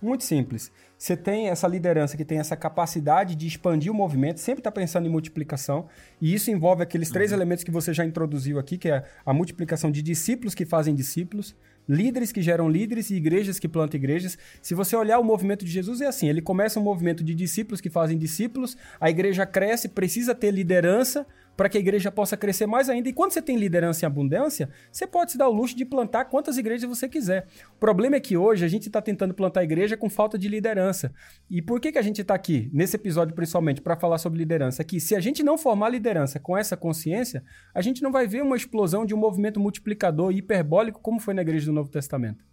Muito 0.00 0.22
simples. 0.22 0.70
Você 0.96 1.16
tem 1.16 1.48
essa 1.48 1.66
liderança 1.66 2.16
que 2.16 2.24
tem 2.24 2.38
essa 2.38 2.56
capacidade 2.56 3.34
de 3.34 3.48
expandir 3.48 3.90
o 3.90 3.94
movimento, 3.94 4.38
sempre 4.38 4.60
está 4.60 4.70
pensando 4.70 5.06
em 5.06 5.10
multiplicação, 5.10 5.88
e 6.20 6.32
isso 6.32 6.50
envolve 6.50 6.82
aqueles 6.82 7.10
três 7.10 7.32
uhum. 7.32 7.38
elementos 7.38 7.64
que 7.64 7.70
você 7.72 7.92
já 7.92 8.04
introduziu 8.04 8.60
aqui, 8.60 8.78
que 8.78 8.88
é 8.88 9.04
a 9.26 9.34
multiplicação 9.34 9.90
de 9.90 10.00
discípulos 10.00 10.54
que 10.54 10.64
fazem 10.64 10.94
discípulos, 10.94 11.56
líderes 11.88 12.30
que 12.30 12.42
geram 12.42 12.68
líderes 12.68 13.10
e 13.10 13.14
igrejas 13.14 13.58
que 13.58 13.68
plantam 13.68 13.98
igrejas. 13.98 14.36
Se 14.60 14.74
você 14.74 14.94
olhar 14.94 15.18
o 15.18 15.24
movimento 15.24 15.64
de 15.64 15.70
Jesus, 15.70 16.00
é 16.00 16.06
assim: 16.06 16.28
ele 16.28 16.42
começa 16.42 16.78
um 16.78 16.82
movimento 16.82 17.24
de 17.24 17.34
discípulos 17.34 17.80
que 17.80 17.88
fazem 17.88 18.18
discípulos, 18.18 18.76
a 19.00 19.08
igreja 19.08 19.46
cresce, 19.46 19.88
precisa 19.88 20.34
ter 20.34 20.50
liderança 20.50 21.26
para 21.58 21.68
que 21.68 21.76
a 21.76 21.80
igreja 21.80 22.12
possa 22.12 22.36
crescer 22.36 22.66
mais 22.66 22.88
ainda. 22.88 23.08
E 23.08 23.12
quando 23.12 23.32
você 23.32 23.42
tem 23.42 23.56
liderança 23.56 24.04
em 24.04 24.06
abundância, 24.06 24.70
você 24.92 25.08
pode 25.08 25.32
se 25.32 25.38
dar 25.38 25.48
o 25.48 25.52
luxo 25.52 25.76
de 25.76 25.84
plantar 25.84 26.26
quantas 26.26 26.56
igrejas 26.56 26.88
você 26.88 27.08
quiser. 27.08 27.48
O 27.74 27.78
problema 27.80 28.14
é 28.14 28.20
que 28.20 28.36
hoje 28.36 28.64
a 28.64 28.68
gente 28.68 28.86
está 28.86 29.02
tentando 29.02 29.34
plantar 29.34 29.64
igreja 29.64 29.96
com 29.96 30.08
falta 30.08 30.38
de 30.38 30.46
liderança. 30.46 31.12
E 31.50 31.60
por 31.60 31.80
que, 31.80 31.90
que 31.90 31.98
a 31.98 32.02
gente 32.02 32.20
está 32.20 32.32
aqui, 32.32 32.70
nesse 32.72 32.94
episódio 32.94 33.34
principalmente, 33.34 33.80
para 33.80 33.96
falar 33.96 34.18
sobre 34.18 34.38
liderança? 34.38 34.84
Que 34.84 35.00
se 35.00 35.16
a 35.16 35.20
gente 35.20 35.42
não 35.42 35.58
formar 35.58 35.88
liderança 35.88 36.38
com 36.38 36.56
essa 36.56 36.76
consciência, 36.76 37.42
a 37.74 37.82
gente 37.82 38.04
não 38.04 38.12
vai 38.12 38.28
ver 38.28 38.40
uma 38.40 38.56
explosão 38.56 39.04
de 39.04 39.12
um 39.12 39.18
movimento 39.18 39.58
multiplicador 39.58 40.30
hiperbólico 40.30 41.00
como 41.00 41.18
foi 41.18 41.34
na 41.34 41.42
igreja 41.42 41.66
do 41.66 41.72
Novo 41.72 41.90
Testamento. 41.90 42.44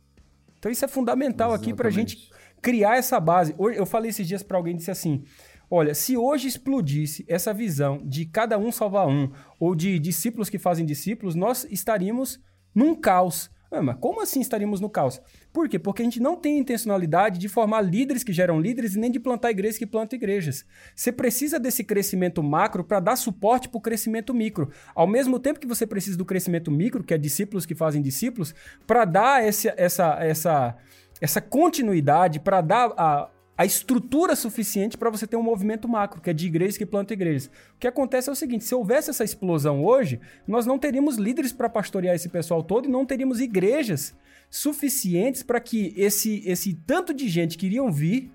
Então 0.58 0.72
isso 0.72 0.84
é 0.84 0.88
fundamental 0.88 1.50
Exatamente. 1.50 1.70
aqui 1.70 1.78
para 1.78 1.90
a 1.90 1.92
gente 1.92 2.32
criar 2.60 2.98
essa 2.98 3.20
base. 3.20 3.54
Eu 3.60 3.86
falei 3.86 4.10
esses 4.10 4.28
dias 4.28 4.42
para 4.42 4.58
alguém, 4.58 4.76
disse 4.76 4.90
assim, 4.90 5.24
Olha, 5.70 5.94
se 5.94 6.16
hoje 6.16 6.48
explodisse 6.48 7.26
essa 7.28 7.54
visão 7.54 8.02
de 8.04 8.26
cada 8.26 8.58
um 8.58 8.72
salvar 8.72 9.08
um, 9.08 9.32
ou 9.60 9.76
de 9.76 9.98
discípulos 10.00 10.50
que 10.50 10.60
fazem 10.60 10.86
discípulos, 10.86 11.36
nós 11.36 11.66
estaríamos 11.70 12.40
num 12.74 12.94
caos. 12.96 13.50
Ah, 13.72 13.82
mas 13.82 13.98
como 14.00 14.22
assim 14.22 14.40
estaríamos 14.40 14.80
no 14.80 14.90
caos? 14.90 15.20
Por 15.52 15.68
quê? 15.68 15.80
Porque 15.80 16.02
a 16.02 16.06
gente 16.06 16.20
não 16.20 16.36
tem 16.36 16.58
intencionalidade 16.58 17.40
de 17.40 17.50
formar 17.50 17.82
líderes 17.82 18.24
que 18.24 18.32
geram 18.32 18.62
líderes 18.62 18.96
e 18.96 19.00
nem 19.00 19.12
de 19.12 19.20
plantar 19.20 19.52
igrejas 19.52 19.78
que 19.78 19.88
plantam 19.88 20.18
igrejas. 20.18 20.66
Você 20.96 21.12
precisa 21.12 21.60
desse 21.60 21.84
crescimento 21.84 22.44
macro 22.44 22.84
para 22.84 23.00
dar 23.00 23.16
suporte 23.16 23.68
para 23.68 23.78
o 23.78 23.82
crescimento 23.82 24.34
micro. 24.34 24.72
Ao 24.94 25.08
mesmo 25.08 25.40
tempo 25.40 25.60
que 25.60 25.68
você 25.68 25.86
precisa 25.86 26.18
do 26.18 26.24
crescimento 26.24 26.72
micro, 26.72 27.04
que 27.04 27.14
é 27.14 27.18
discípulos 27.18 27.66
que 27.66 27.76
fazem 27.76 28.02
discípulos, 28.02 28.54
para 28.86 29.04
dar 29.04 29.46
esse, 29.46 29.68
essa, 29.76 30.24
essa, 30.24 30.78
essa 31.20 31.42
continuidade, 31.42 32.40
para 32.40 32.62
dar 32.62 32.94
a, 32.96 33.30
a 33.58 33.66
estrutura 33.66 34.36
suficiente 34.36 34.98
para 34.98 35.10
você 35.10 35.26
ter 35.26 35.38
um 35.38 35.44
movimento 35.44 35.88
macro, 35.88 36.22
que 36.22 36.30
é 36.30 36.34
de 36.34 36.46
igrejas 36.46 36.78
que 36.78 36.86
plantam 36.86 37.16
igrejas. 37.16 37.48
O 37.76 37.80
que 37.80 37.88
acontece 37.88 38.30
é 38.30 38.32
o 38.32 38.36
seguinte: 38.36 38.66
se 38.66 38.76
houvesse 38.76 39.10
essa 39.10 39.24
explosão 39.24 39.84
hoje, 39.84 40.20
nós 40.48 40.66
não 40.66 40.78
teríamos 40.78 41.16
líderes 41.16 41.54
para 41.54 41.70
pastorear 41.70 42.16
esse 42.16 42.30
pessoal 42.30 42.62
todo 42.62 42.88
e 42.88 42.92
não 42.92 43.06
teríamos 43.06 43.40
igrejas 43.40 44.16
suficientes 44.50 45.44
para 45.44 45.60
que 45.60 45.94
esse, 45.98 46.44
esse 46.46 46.74
tanto 46.74 47.14
de 47.14 47.28
gente 47.28 47.58
que 47.58 47.66
iriam 47.66 47.92
vir 47.92 48.32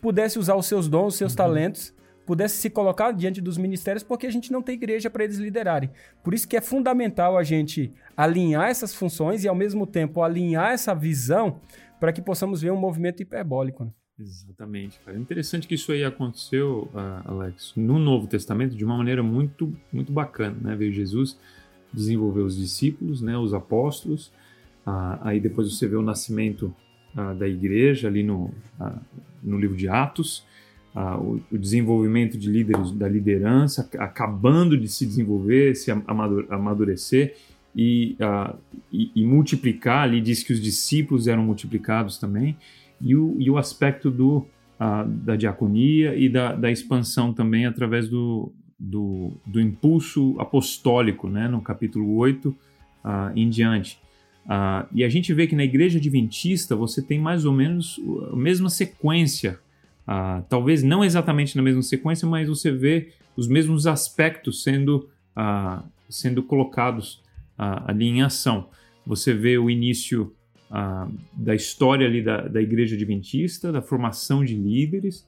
pudesse 0.00 0.38
usar 0.38 0.54
os 0.54 0.66
seus 0.66 0.88
dons, 0.88 1.14
os 1.14 1.18
seus 1.18 1.32
uhum. 1.32 1.36
talentos, 1.36 1.94
pudesse 2.24 2.58
se 2.58 2.70
colocar 2.70 3.10
diante 3.12 3.40
dos 3.40 3.56
ministérios, 3.56 4.02
porque 4.02 4.26
a 4.26 4.30
gente 4.30 4.52
não 4.52 4.62
tem 4.62 4.74
igreja 4.74 5.08
para 5.08 5.24
eles 5.24 5.38
liderarem. 5.38 5.90
Por 6.22 6.34
isso 6.34 6.46
que 6.46 6.56
é 6.56 6.60
fundamental 6.60 7.38
a 7.38 7.42
gente 7.42 7.90
alinhar 8.16 8.68
essas 8.68 8.94
funções 8.94 9.44
e, 9.44 9.48
ao 9.48 9.54
mesmo 9.54 9.86
tempo, 9.86 10.22
alinhar 10.22 10.72
essa 10.72 10.94
visão 10.94 11.60
para 11.98 12.12
que 12.12 12.20
possamos 12.20 12.60
ver 12.60 12.70
um 12.70 12.76
movimento 12.76 13.22
hiperbólico. 13.22 13.84
Né? 13.84 13.90
Exatamente, 14.20 14.98
cara. 15.04 15.16
É 15.16 15.20
interessante 15.20 15.68
que 15.68 15.76
isso 15.76 15.92
aí 15.92 16.02
aconteceu, 16.02 16.90
uh, 16.92 17.30
Alex, 17.30 17.72
no 17.76 18.00
Novo 18.00 18.26
Testamento 18.26 18.74
de 18.74 18.84
uma 18.84 18.96
maneira 18.96 19.22
muito, 19.22 19.72
muito 19.92 20.12
bacana, 20.12 20.56
né? 20.60 20.74
Veio 20.74 20.92
Jesus 20.92 21.38
desenvolver 21.92 22.40
os 22.40 22.56
discípulos, 22.56 23.22
né? 23.22 23.38
Os 23.38 23.54
apóstolos. 23.54 24.32
Uh, 24.84 25.18
aí 25.20 25.38
depois 25.38 25.72
você 25.72 25.86
vê 25.86 25.94
o 25.94 26.02
nascimento 26.02 26.74
uh, 27.14 27.32
da 27.36 27.46
igreja 27.46 28.08
ali 28.08 28.24
no, 28.24 28.52
no 29.40 29.56
livro 29.56 29.76
de 29.76 29.88
Atos. 29.88 30.44
o, 30.96 31.40
o, 31.52 31.58
desenvolvimento 31.58 32.36
de 32.36 32.50
líderes, 32.50 32.90
da 32.90 33.08
liderança, 33.08 33.88
acabando 33.98 34.76
de 34.76 34.88
se 34.88 35.06
desenvolver, 35.06 35.76
se 35.76 35.92
amadurecer 35.92 37.36
e, 37.76 38.16
e, 38.90 39.12
e, 39.14 39.24
multiplicar. 39.24 40.02
Ali 40.02 40.20
diz 40.20 40.42
que 40.42 40.52
os 40.52 40.60
discípulos 40.60 41.28
eram 41.28 41.44
multiplicados 41.44 42.18
também, 42.18 42.56
e 43.00 43.14
o, 43.14 43.36
e 43.38 43.50
o 43.50 43.56
aspecto 43.56 44.10
do, 44.10 44.46
da 45.06 45.36
diaconia 45.36 46.14
e 46.14 46.28
da, 46.28 46.54
da 46.54 46.70
expansão 46.70 47.32
também 47.32 47.66
através 47.66 48.08
do, 48.08 48.52
do, 48.78 49.32
do 49.46 49.60
impulso 49.60 50.36
apostólico, 50.38 51.28
né, 51.28 51.48
no 51.48 51.60
capítulo 51.60 52.16
8 52.16 52.54
em 53.34 53.48
diante. 53.48 53.98
Uh, 54.48 54.88
e 54.94 55.04
a 55.04 55.10
gente 55.10 55.34
vê 55.34 55.46
que 55.46 55.54
na 55.54 55.62
igreja 55.62 55.98
adventista 55.98 56.74
você 56.74 57.02
tem 57.02 57.20
mais 57.20 57.44
ou 57.44 57.52
menos 57.52 58.00
a 58.32 58.36
mesma 58.36 58.70
sequência, 58.70 59.60
uh, 60.08 60.42
talvez 60.48 60.82
não 60.82 61.04
exatamente 61.04 61.54
na 61.54 61.62
mesma 61.62 61.82
sequência, 61.82 62.26
mas 62.26 62.48
você 62.48 62.72
vê 62.72 63.12
os 63.36 63.46
mesmos 63.46 63.86
aspectos 63.86 64.62
sendo, 64.62 65.06
uh, 65.36 65.84
sendo 66.08 66.42
colocados 66.42 67.22
ali 67.58 68.06
em 68.06 68.22
ação. 68.22 68.68
Você 69.04 69.34
vê 69.34 69.58
o 69.58 69.68
início 69.68 70.32
da 71.32 71.54
história 71.54 72.06
ali 72.06 72.22
da, 72.22 72.42
da 72.42 72.60
igreja 72.60 72.94
adventista, 72.94 73.72
da 73.72 73.80
formação 73.80 74.44
de 74.44 74.54
líderes, 74.54 75.26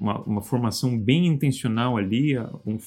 uma, 0.00 0.20
uma, 0.22 0.42
formação 0.42 0.98
bem 0.98 1.26
intencional 1.26 1.96
ali, 1.96 2.38
um, 2.66 2.78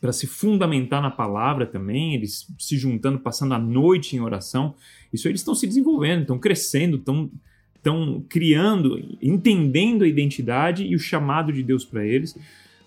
para 0.00 0.12
se 0.12 0.26
fundamentar 0.26 1.02
na 1.02 1.10
palavra 1.10 1.66
também, 1.66 2.14
eles 2.14 2.46
se 2.58 2.76
juntando, 2.76 3.18
passando 3.18 3.54
a 3.54 3.58
noite 3.58 4.14
em 4.14 4.20
oração. 4.20 4.74
Isso 5.12 5.28
eles 5.28 5.40
estão 5.40 5.54
se 5.54 5.66
desenvolvendo, 5.66 6.22
estão 6.22 6.38
crescendo, 6.38 6.96
estão 6.96 7.30
estão 7.84 8.24
criando, 8.30 8.98
entendendo 9.20 10.04
a 10.04 10.08
identidade 10.08 10.86
e 10.86 10.96
o 10.96 10.98
chamado 10.98 11.52
de 11.52 11.62
Deus 11.62 11.84
para 11.84 12.04
eles. 12.06 12.34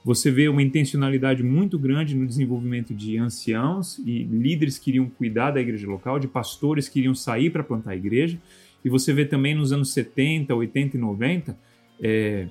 Você 0.07 0.31
vê 0.31 0.47
uma 0.47 0.63
intencionalidade 0.63 1.43
muito 1.43 1.77
grande 1.77 2.15
no 2.15 2.25
desenvolvimento 2.25 2.93
de 2.93 3.17
anciãos 3.17 3.99
e 3.99 4.23
líderes 4.23 4.79
que 4.79 4.91
iriam 4.91 5.09
cuidar 5.09 5.51
da 5.51 5.59
igreja 5.59 5.85
local, 5.85 6.17
de 6.17 6.29
pastores 6.29 6.87
que 6.87 6.99
iriam 6.99 7.13
sair 7.13 7.49
para 7.49 7.61
plantar 7.61 7.91
a 7.91 7.95
igreja. 7.97 8.39
E 8.85 8.89
você 8.89 9.11
vê 9.11 9.25
também 9.25 9.53
nos 9.53 9.73
anos 9.73 9.91
70, 9.91 10.55
80 10.55 10.95
e 10.95 10.99
90 11.01 11.57
é, 11.99 12.47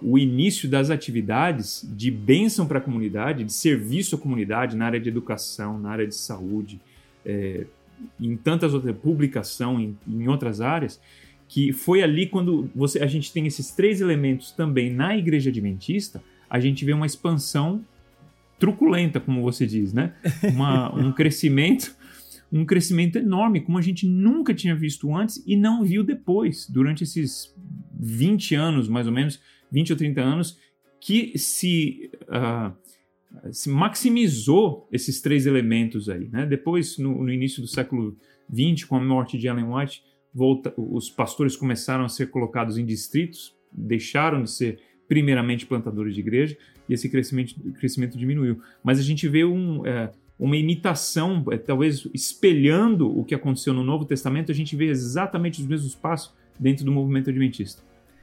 o 0.00 0.18
início 0.18 0.66
das 0.66 0.88
atividades 0.88 1.86
de 1.94 2.10
bênção 2.10 2.66
para 2.66 2.78
a 2.78 2.80
comunidade, 2.80 3.44
de 3.44 3.52
serviço 3.52 4.16
à 4.16 4.18
comunidade 4.18 4.74
na 4.74 4.86
área 4.86 4.98
de 4.98 5.10
educação, 5.10 5.78
na 5.78 5.90
área 5.90 6.06
de 6.06 6.14
saúde, 6.14 6.80
é, 7.22 7.66
em 8.18 8.34
tantas 8.34 8.72
outras, 8.72 8.96
publicação, 8.96 9.78
em, 9.78 9.94
em 10.08 10.26
outras 10.26 10.62
áreas, 10.62 10.98
que 11.48 11.70
foi 11.70 12.02
ali 12.02 12.26
quando 12.26 12.70
você, 12.74 13.00
a 13.00 13.06
gente 13.06 13.30
tem 13.30 13.46
esses 13.46 13.72
três 13.72 14.00
elementos 14.00 14.52
também 14.52 14.90
na 14.90 15.14
igreja 15.14 15.50
adventista, 15.50 16.22
a 16.48 16.60
gente 16.60 16.84
vê 16.84 16.92
uma 16.92 17.06
expansão 17.06 17.84
truculenta, 18.58 19.20
como 19.20 19.42
você 19.42 19.66
diz, 19.66 19.92
né? 19.92 20.14
Uma, 20.52 20.94
um 20.98 21.12
crescimento 21.12 21.94
um 22.54 22.64
crescimento 22.64 23.18
enorme, 23.18 23.60
como 23.60 23.78
a 23.78 23.82
gente 23.82 24.06
nunca 24.06 24.54
tinha 24.54 24.76
visto 24.76 25.12
antes 25.12 25.42
e 25.44 25.56
não 25.56 25.82
viu 25.82 26.04
depois, 26.04 26.68
durante 26.70 27.02
esses 27.02 27.52
20 27.98 28.54
anos, 28.54 28.88
mais 28.88 29.08
ou 29.08 29.12
menos, 29.12 29.40
20 29.72 29.90
ou 29.90 29.96
30 29.98 30.20
anos, 30.20 30.58
que 31.00 31.36
se, 31.36 32.12
uh, 32.28 32.72
se 33.52 33.68
maximizou 33.68 34.88
esses 34.92 35.20
três 35.20 35.46
elementos 35.46 36.08
aí. 36.08 36.28
Né? 36.28 36.46
Depois, 36.46 36.96
no, 36.96 37.24
no, 37.24 37.32
início 37.32 37.60
do 37.60 37.66
século 37.66 38.16
XX, 38.48 38.84
com 38.84 38.96
a 38.96 39.04
morte 39.04 39.36
de 39.36 39.48
Ellen 39.48 39.74
White, 39.74 40.04
volta, 40.32 40.72
os 40.76 41.10
pastores 41.10 41.56
começaram 41.56 42.04
a 42.04 42.08
ser 42.08 42.30
colocados 42.30 42.78
em 42.78 42.86
distritos, 42.86 43.52
deixaram 43.72 44.44
de 44.44 44.50
ser 44.52 44.78
primeiramente 45.08 45.66
plantadores 45.66 46.14
de 46.14 46.20
igreja, 46.20 46.56
e 46.88 46.94
esse 46.94 47.08
crescimento, 47.08 47.54
crescimento 47.74 48.16
diminuiu. 48.16 48.60
Mas 48.82 48.98
a 48.98 49.02
gente 49.02 49.28
vê 49.28 49.44
um, 49.44 49.86
é, 49.86 50.10
uma 50.38 50.56
imitação, 50.56 51.44
é, 51.50 51.58
talvez 51.58 52.08
espelhando 52.12 53.08
o 53.16 53.24
que 53.24 53.34
aconteceu 53.34 53.72
no 53.72 53.84
Novo 53.84 54.04
Testamento, 54.04 54.50
a 54.50 54.54
gente 54.54 54.74
vê 54.76 54.86
exatamente 54.86 55.60
os 55.60 55.66
mesmos 55.66 55.94
passos 55.94 56.34
dentro 56.58 56.84
do 56.84 56.92
movimento 56.92 57.30
adventista. 57.30 57.82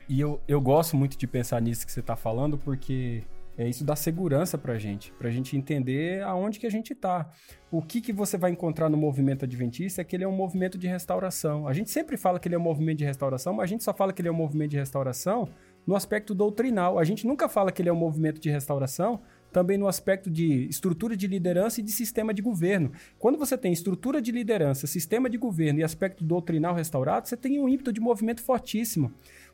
E 0.09 0.19
eu, 0.19 0.41
eu 0.47 0.59
gosto 0.59 0.97
muito 0.97 1.17
de 1.17 1.25
pensar 1.25 1.61
nisso 1.61 1.85
que 1.85 1.91
você 1.91 2.01
está 2.01 2.15
falando, 2.15 2.57
porque 2.57 3.23
é 3.57 3.67
isso 3.67 3.83
dá 3.83 3.95
segurança 3.95 4.57
para 4.57 4.73
a 4.73 4.77
gente, 4.77 5.11
para 5.13 5.27
a 5.27 5.31
gente 5.31 5.55
entender 5.55 6.23
aonde 6.23 6.59
que 6.59 6.65
a 6.65 6.69
gente 6.69 6.93
está. 6.93 7.29
O 7.69 7.81
que, 7.81 8.01
que 8.01 8.11
você 8.11 8.37
vai 8.37 8.51
encontrar 8.51 8.89
no 8.89 8.97
movimento 8.97 9.45
adventista 9.45 10.01
é 10.01 10.03
que 10.03 10.15
ele 10.15 10.23
é 10.23 10.27
um 10.27 10.35
movimento 10.35 10.77
de 10.77 10.87
restauração. 10.87 11.67
A 11.67 11.73
gente 11.73 11.91
sempre 11.91 12.17
fala 12.17 12.39
que 12.39 12.47
ele 12.47 12.55
é 12.55 12.57
um 12.57 12.61
movimento 12.61 12.99
de 12.99 13.05
restauração, 13.05 13.53
mas 13.53 13.65
a 13.65 13.67
gente 13.67 13.83
só 13.83 13.93
fala 13.93 14.11
que 14.11 14.21
ele 14.21 14.29
é 14.29 14.31
um 14.31 14.35
movimento 14.35 14.71
de 14.71 14.77
restauração 14.77 15.49
no 15.85 15.95
aspecto 15.95 16.33
doutrinal. 16.33 16.99
A 16.99 17.03
gente 17.03 17.25
nunca 17.25 17.49
fala 17.49 17.71
que 17.71 17.81
ele 17.81 17.89
é 17.89 17.93
um 17.93 17.97
movimento 17.97 18.39
de 18.39 18.49
restauração 18.49 19.21
também 19.51 19.77
no 19.77 19.87
aspecto 19.87 20.29
de 20.29 20.65
estrutura 20.69 21.15
de 21.17 21.27
liderança 21.27 21.81
e 21.81 21.83
de 21.83 21.91
sistema 21.91 22.33
de 22.33 22.41
governo. 22.41 22.91
Quando 23.19 23.37
você 23.37 23.57
tem 23.57 23.73
estrutura 23.73 24.21
de 24.21 24.31
liderança, 24.31 24.87
sistema 24.87 25.29
de 25.29 25.37
governo 25.37 25.79
e 25.79 25.83
aspecto 25.83 26.23
doutrinal 26.23 26.73
restaurado, 26.73 27.27
você 27.27 27.35
tem 27.35 27.59
um 27.59 27.67
ímpeto 27.67 27.91
de 27.91 27.99
movimento 27.99 28.41
fortíssimo 28.41 29.11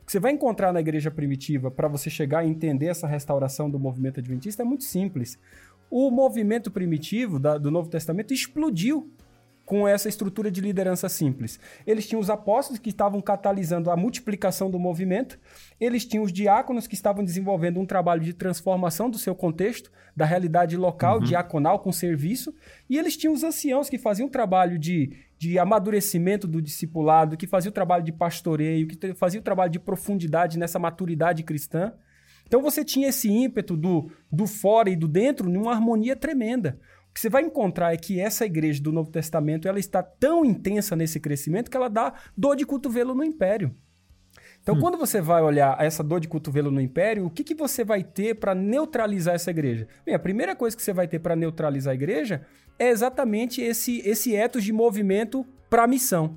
que 0.08 0.12
você 0.12 0.18
vai 0.18 0.32
encontrar 0.32 0.72
na 0.72 0.80
igreja 0.80 1.10
primitiva 1.10 1.70
para 1.70 1.86
você 1.86 2.08
chegar 2.08 2.42
e 2.42 2.48
entender 2.48 2.86
essa 2.86 3.06
restauração 3.06 3.68
do 3.68 3.78
movimento 3.78 4.20
adventista 4.20 4.62
é 4.62 4.64
muito 4.64 4.84
simples. 4.84 5.38
O 5.90 6.10
movimento 6.10 6.70
primitivo 6.70 7.38
da, 7.38 7.58
do 7.58 7.70
Novo 7.70 7.90
Testamento 7.90 8.32
explodiu 8.32 9.12
com 9.68 9.86
essa 9.86 10.08
estrutura 10.08 10.50
de 10.50 10.62
liderança 10.62 11.10
simples. 11.10 11.60
Eles 11.86 12.06
tinham 12.08 12.22
os 12.22 12.30
apóstolos 12.30 12.78
que 12.78 12.88
estavam 12.88 13.20
catalisando 13.20 13.90
a 13.90 13.96
multiplicação 13.98 14.70
do 14.70 14.78
movimento, 14.78 15.38
eles 15.78 16.06
tinham 16.06 16.24
os 16.24 16.32
diáconos 16.32 16.86
que 16.86 16.94
estavam 16.94 17.22
desenvolvendo 17.22 17.78
um 17.78 17.84
trabalho 17.84 18.22
de 18.22 18.32
transformação 18.32 19.10
do 19.10 19.18
seu 19.18 19.34
contexto, 19.34 19.92
da 20.16 20.24
realidade 20.24 20.74
local, 20.74 21.18
uhum. 21.18 21.24
diaconal 21.24 21.80
com 21.80 21.92
serviço, 21.92 22.54
e 22.88 22.96
eles 22.96 23.14
tinham 23.14 23.34
os 23.34 23.44
anciãos 23.44 23.90
que 23.90 23.98
faziam 23.98 24.26
um 24.26 24.30
trabalho 24.30 24.78
de, 24.78 25.12
de 25.36 25.58
amadurecimento 25.58 26.48
do 26.48 26.62
discipulado, 26.62 27.36
que 27.36 27.46
faziam 27.46 27.68
o 27.68 27.74
trabalho 27.74 28.02
de 28.02 28.10
pastoreio, 28.10 28.88
que 28.88 29.12
faziam 29.12 29.42
o 29.42 29.44
trabalho 29.44 29.70
de 29.70 29.78
profundidade 29.78 30.58
nessa 30.58 30.78
maturidade 30.78 31.42
cristã. 31.42 31.92
Então 32.46 32.62
você 32.62 32.82
tinha 32.82 33.08
esse 33.08 33.28
ímpeto 33.28 33.76
do, 33.76 34.10
do 34.32 34.46
fora 34.46 34.88
e 34.88 34.96
do 34.96 35.06
dentro 35.06 35.50
numa 35.50 35.74
harmonia 35.74 36.16
tremenda 36.16 36.80
que 37.18 37.22
você 37.22 37.28
vai 37.28 37.42
encontrar 37.42 37.92
é 37.92 37.96
que 37.96 38.20
essa 38.20 38.46
igreja 38.46 38.80
do 38.80 38.92
Novo 38.92 39.10
Testamento 39.10 39.66
ela 39.66 39.80
está 39.80 40.00
tão 40.00 40.44
intensa 40.44 40.94
nesse 40.94 41.18
crescimento 41.18 41.68
que 41.68 41.76
ela 41.76 41.88
dá 41.88 42.14
dor 42.36 42.54
de 42.54 42.64
cotovelo 42.64 43.12
no 43.12 43.24
império. 43.24 43.74
Então, 44.62 44.76
hum. 44.76 44.80
quando 44.80 44.96
você 44.96 45.20
vai 45.20 45.42
olhar 45.42 45.76
essa 45.82 46.04
dor 46.04 46.20
de 46.20 46.28
cotovelo 46.28 46.70
no 46.70 46.80
império, 46.80 47.26
o 47.26 47.30
que, 47.30 47.42
que 47.42 47.56
você 47.56 47.82
vai 47.82 48.04
ter 48.04 48.36
para 48.36 48.54
neutralizar 48.54 49.34
essa 49.34 49.50
igreja? 49.50 49.88
Bem, 50.06 50.14
a 50.14 50.18
primeira 50.18 50.54
coisa 50.54 50.76
que 50.76 50.82
você 50.82 50.92
vai 50.92 51.08
ter 51.08 51.18
para 51.18 51.34
neutralizar 51.34 51.90
a 51.90 51.94
igreja 51.94 52.46
é 52.78 52.88
exatamente 52.88 53.60
esse, 53.60 54.00
esse 54.08 54.36
etos 54.36 54.62
de 54.62 54.72
movimento 54.72 55.44
para 55.68 55.82
a 55.82 55.88
missão. 55.88 56.36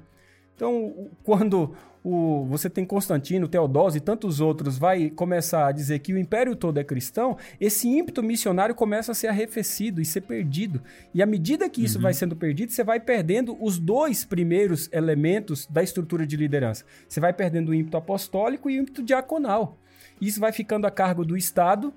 Então, 0.62 1.10
quando 1.24 1.74
o, 2.03 2.46
você 2.46 2.70
tem 2.70 2.86
Constantino, 2.86 3.48
Teodósio 3.48 3.98
e 3.98 4.00
tantos 4.00 4.39
outros, 4.39 4.77
vai 4.77 5.10
começar 5.10 5.65
a 5.65 5.72
dizer 5.72 5.98
que 5.98 6.13
o 6.13 6.20
império 6.20 6.56
todo 6.56 6.77
é 6.77 6.84
cristão, 6.84 7.36
esse 7.60 7.88
ímpeto 7.88 8.22
missionário 8.22 8.75
começa 8.75 9.12
a 9.12 9.15
ser 9.15 9.25
arrefecido 9.25 10.00
e 10.00 10.06
ser 10.06 10.22
perdido. 10.22 10.80
E 11.15 11.24
à 11.24 11.25
medida 11.25 11.68
que 11.68 11.84
isso 11.84 11.98
uhum. 11.98 12.03
vai 12.03 12.13
sendo 12.13 12.36
perdido, 12.36 12.72
você 12.72 12.84
vai 12.84 13.00
perdendo 13.00 13.58
os 13.60 13.80
dois 13.80 14.24
primeiros 14.24 14.88
elementos 14.94 15.65
da 15.65 15.82
estrutura 15.82 16.27
de 16.27 16.38
liderança. 16.38 16.86
Você 17.10 17.20
vai 17.20 17.34
perdendo 17.34 17.70
o 17.70 17.74
ímpeto 17.74 17.98
apostólico 17.98 18.70
e 18.70 18.77
o 18.77 18.84
ímpeto 18.84 19.01
diaconal. 19.01 19.80
Isso 20.22 20.39
vai 20.39 20.51
ficando 20.51 20.86
a 20.86 20.91
cargo 20.91 21.25
do 21.25 21.36
Estado 21.36 21.91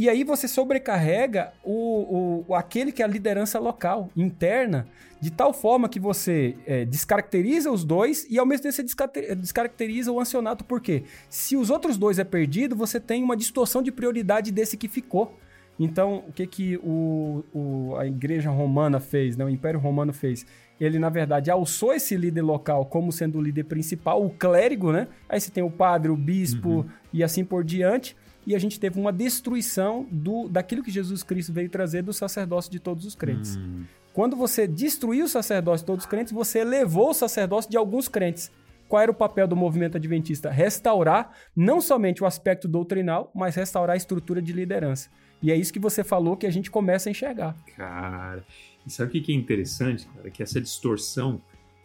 e 0.00 0.08
aí 0.08 0.24
você 0.24 0.48
sobrecarrega 0.48 1.52
o, 1.62 2.44
o, 2.48 2.54
aquele 2.54 2.90
que 2.90 3.02
é 3.02 3.04
a 3.04 3.06
liderança 3.06 3.58
local, 3.58 4.08
interna, 4.16 4.86
de 5.20 5.30
tal 5.30 5.52
forma 5.52 5.90
que 5.90 6.00
você 6.00 6.56
é, 6.66 6.86
descaracteriza 6.86 7.70
os 7.70 7.84
dois 7.84 8.26
e 8.30 8.38
ao 8.38 8.46
mesmo 8.46 8.62
tempo 8.62 8.72
você 8.72 9.34
descaracteriza 9.34 10.10
o 10.10 10.18
ancionato. 10.18 10.64
Por 10.64 10.80
quê? 10.80 11.02
Se 11.28 11.54
os 11.54 11.68
outros 11.68 11.98
dois 11.98 12.18
é 12.18 12.24
perdido, 12.24 12.74
você 12.74 12.98
tem 12.98 13.22
uma 13.22 13.36
distorção 13.36 13.82
de 13.82 13.92
prioridade 13.92 14.50
desse 14.50 14.74
que 14.74 14.88
ficou. 14.88 15.36
Então, 15.78 16.24
o 16.26 16.32
que, 16.32 16.46
que 16.46 16.76
o, 16.82 17.44
o, 17.52 17.94
a 17.98 18.06
igreja 18.06 18.48
romana 18.48 19.00
fez, 19.00 19.36
né? 19.36 19.44
o 19.44 19.50
Império 19.50 19.78
Romano 19.78 20.14
fez? 20.14 20.46
Ele, 20.80 20.98
na 20.98 21.10
verdade, 21.10 21.50
alçou 21.50 21.92
esse 21.92 22.16
líder 22.16 22.40
local 22.40 22.86
como 22.86 23.12
sendo 23.12 23.36
o 23.36 23.42
líder 23.42 23.64
principal, 23.64 24.24
o 24.24 24.30
clérigo, 24.30 24.92
né? 24.92 25.08
Aí 25.28 25.38
você 25.38 25.50
tem 25.50 25.62
o 25.62 25.70
padre, 25.70 26.10
o 26.10 26.16
bispo 26.16 26.70
uhum. 26.70 26.84
e 27.12 27.22
assim 27.22 27.44
por 27.44 27.62
diante 27.62 28.16
e 28.46 28.54
a 28.54 28.58
gente 28.58 28.80
teve 28.80 28.98
uma 28.98 29.12
destruição 29.12 30.06
do, 30.10 30.48
daquilo 30.48 30.82
que 30.82 30.90
Jesus 30.90 31.22
Cristo 31.22 31.52
veio 31.52 31.68
trazer 31.68 32.02
do 32.02 32.12
sacerdócio 32.12 32.70
de 32.70 32.78
todos 32.78 33.04
os 33.04 33.14
crentes. 33.14 33.56
Hum. 33.56 33.84
Quando 34.12 34.36
você 34.36 34.66
destruiu 34.66 35.26
o 35.26 35.28
sacerdócio 35.28 35.84
de 35.84 35.86
todos 35.86 36.04
os 36.04 36.10
crentes, 36.10 36.32
você 36.32 36.60
elevou 36.60 37.10
o 37.10 37.14
sacerdócio 37.14 37.70
de 37.70 37.76
alguns 37.76 38.08
crentes. 38.08 38.50
Qual 38.88 39.00
era 39.00 39.10
o 39.10 39.14
papel 39.14 39.46
do 39.46 39.54
movimento 39.54 39.96
adventista? 39.96 40.50
Restaurar 40.50 41.32
não 41.54 41.80
somente 41.80 42.24
o 42.24 42.26
aspecto 42.26 42.66
doutrinal, 42.66 43.30
mas 43.32 43.54
restaurar 43.54 43.94
a 43.94 43.96
estrutura 43.96 44.42
de 44.42 44.52
liderança. 44.52 45.08
E 45.40 45.52
é 45.52 45.56
isso 45.56 45.72
que 45.72 45.78
você 45.78 46.02
falou 46.02 46.36
que 46.36 46.46
a 46.46 46.50
gente 46.50 46.70
começa 46.70 47.08
a 47.08 47.12
enxergar. 47.12 47.56
Cara, 47.76 48.44
e 48.84 48.90
sabe 48.90 49.16
o 49.16 49.22
que 49.22 49.32
é 49.32 49.34
interessante, 49.34 50.08
cara? 50.08 50.30
Que 50.30 50.42
essa 50.42 50.60
distorção 50.60 51.40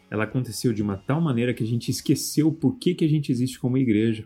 ela 0.09 0.24
aconteceu 0.24 0.74
de 0.74 0.81
uma 0.81 0.97
tal 0.97 1.21
maneira 1.21 1.53
que 1.53 1.63
a 1.63 1.67
gente 1.67 1.89
esqueceu 1.89 2.51
por 2.51 2.77
que, 2.77 2.95
que 2.95 3.05
a 3.05 3.09
gente 3.09 3.31
existe 3.31 3.59
como 3.59 3.77
igreja. 3.77 4.25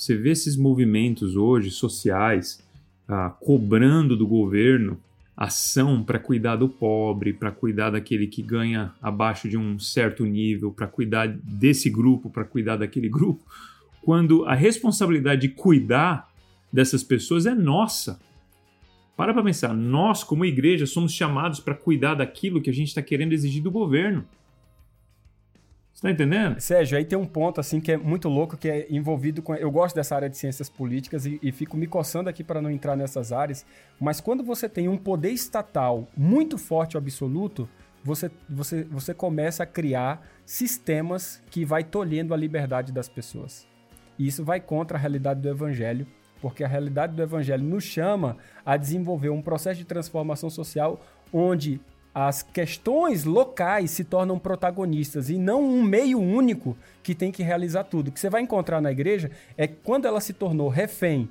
Você 0.00 0.16
vê 0.16 0.30
esses 0.30 0.56
movimentos 0.56 1.36
hoje 1.36 1.70
sociais 1.70 2.64
ah, 3.06 3.28
cobrando 3.28 4.16
do 4.16 4.26
governo 4.26 4.98
ação 5.36 6.02
para 6.02 6.18
cuidar 6.18 6.56
do 6.56 6.70
pobre, 6.70 7.34
para 7.34 7.50
cuidar 7.50 7.90
daquele 7.90 8.26
que 8.26 8.40
ganha 8.40 8.94
abaixo 9.00 9.46
de 9.46 9.58
um 9.58 9.78
certo 9.78 10.24
nível, 10.24 10.72
para 10.72 10.86
cuidar 10.86 11.28
desse 11.28 11.90
grupo, 11.90 12.30
para 12.30 12.44
cuidar 12.44 12.76
daquele 12.76 13.10
grupo, 13.10 13.42
quando 14.02 14.44
a 14.46 14.54
responsabilidade 14.54 15.42
de 15.42 15.48
cuidar 15.50 16.30
dessas 16.72 17.02
pessoas 17.02 17.44
é 17.44 17.54
nossa. 17.54 18.18
Para 19.14 19.34
para 19.34 19.42
pensar, 19.42 19.74
nós, 19.74 20.24
como 20.24 20.46
igreja, 20.46 20.86
somos 20.86 21.12
chamados 21.12 21.60
para 21.60 21.74
cuidar 21.74 22.14
daquilo 22.14 22.62
que 22.62 22.70
a 22.70 22.74
gente 22.74 22.88
está 22.88 23.02
querendo 23.02 23.34
exigir 23.34 23.62
do 23.62 23.70
governo. 23.70 24.24
Você 25.92 26.02
tá 26.02 26.10
entendendo? 26.10 26.58
Sérgio, 26.60 26.96
aí 26.96 27.04
tem 27.04 27.18
um 27.18 27.26
ponto 27.26 27.60
assim 27.60 27.80
que 27.80 27.92
é 27.92 27.96
muito 27.96 28.28
louco, 28.28 28.56
que 28.56 28.68
é 28.68 28.86
envolvido 28.90 29.42
com. 29.42 29.54
Eu 29.54 29.70
gosto 29.70 29.94
dessa 29.94 30.14
área 30.14 30.30
de 30.30 30.36
ciências 30.38 30.68
políticas 30.68 31.26
e, 31.26 31.38
e 31.42 31.52
fico 31.52 31.76
me 31.76 31.86
coçando 31.86 32.30
aqui 32.30 32.42
para 32.42 32.62
não 32.62 32.70
entrar 32.70 32.96
nessas 32.96 33.32
áreas. 33.32 33.66
Mas 34.00 34.20
quando 34.20 34.42
você 34.42 34.68
tem 34.68 34.88
um 34.88 34.96
poder 34.96 35.30
estatal 35.30 36.08
muito 36.16 36.56
forte 36.56 36.96
absoluto, 36.96 37.68
você, 38.02 38.30
você, 38.48 38.84
você 38.84 39.12
começa 39.12 39.64
a 39.64 39.66
criar 39.66 40.26
sistemas 40.46 41.42
que 41.50 41.64
vai 41.64 41.84
tolhendo 41.84 42.32
a 42.32 42.36
liberdade 42.36 42.92
das 42.92 43.08
pessoas. 43.08 43.66
E 44.18 44.26
isso 44.26 44.44
vai 44.44 44.60
contra 44.60 44.96
a 44.96 45.00
realidade 45.00 45.40
do 45.40 45.48
evangelho 45.48 46.06
porque 46.40 46.64
a 46.64 46.68
realidade 46.68 47.14
do 47.14 47.22
evangelho 47.22 47.62
nos 47.62 47.84
chama 47.84 48.36
a 48.64 48.76
desenvolver 48.76 49.28
um 49.28 49.42
processo 49.42 49.78
de 49.78 49.84
transformação 49.84 50.48
social 50.48 51.00
onde 51.32 51.80
as 52.14 52.42
questões 52.42 53.24
locais 53.24 53.90
se 53.90 54.04
tornam 54.04 54.38
protagonistas 54.38 55.30
e 55.30 55.38
não 55.38 55.62
um 55.62 55.82
meio 55.82 56.18
único 56.18 56.76
que 57.02 57.14
tem 57.14 57.30
que 57.30 57.42
realizar 57.42 57.84
tudo. 57.84 58.08
O 58.08 58.12
que 58.12 58.18
você 58.18 58.28
vai 58.28 58.42
encontrar 58.42 58.80
na 58.80 58.90
igreja 58.90 59.30
é 59.56 59.66
que 59.66 59.76
quando 59.82 60.06
ela 60.06 60.20
se 60.20 60.32
tornou 60.32 60.68
refém, 60.68 61.28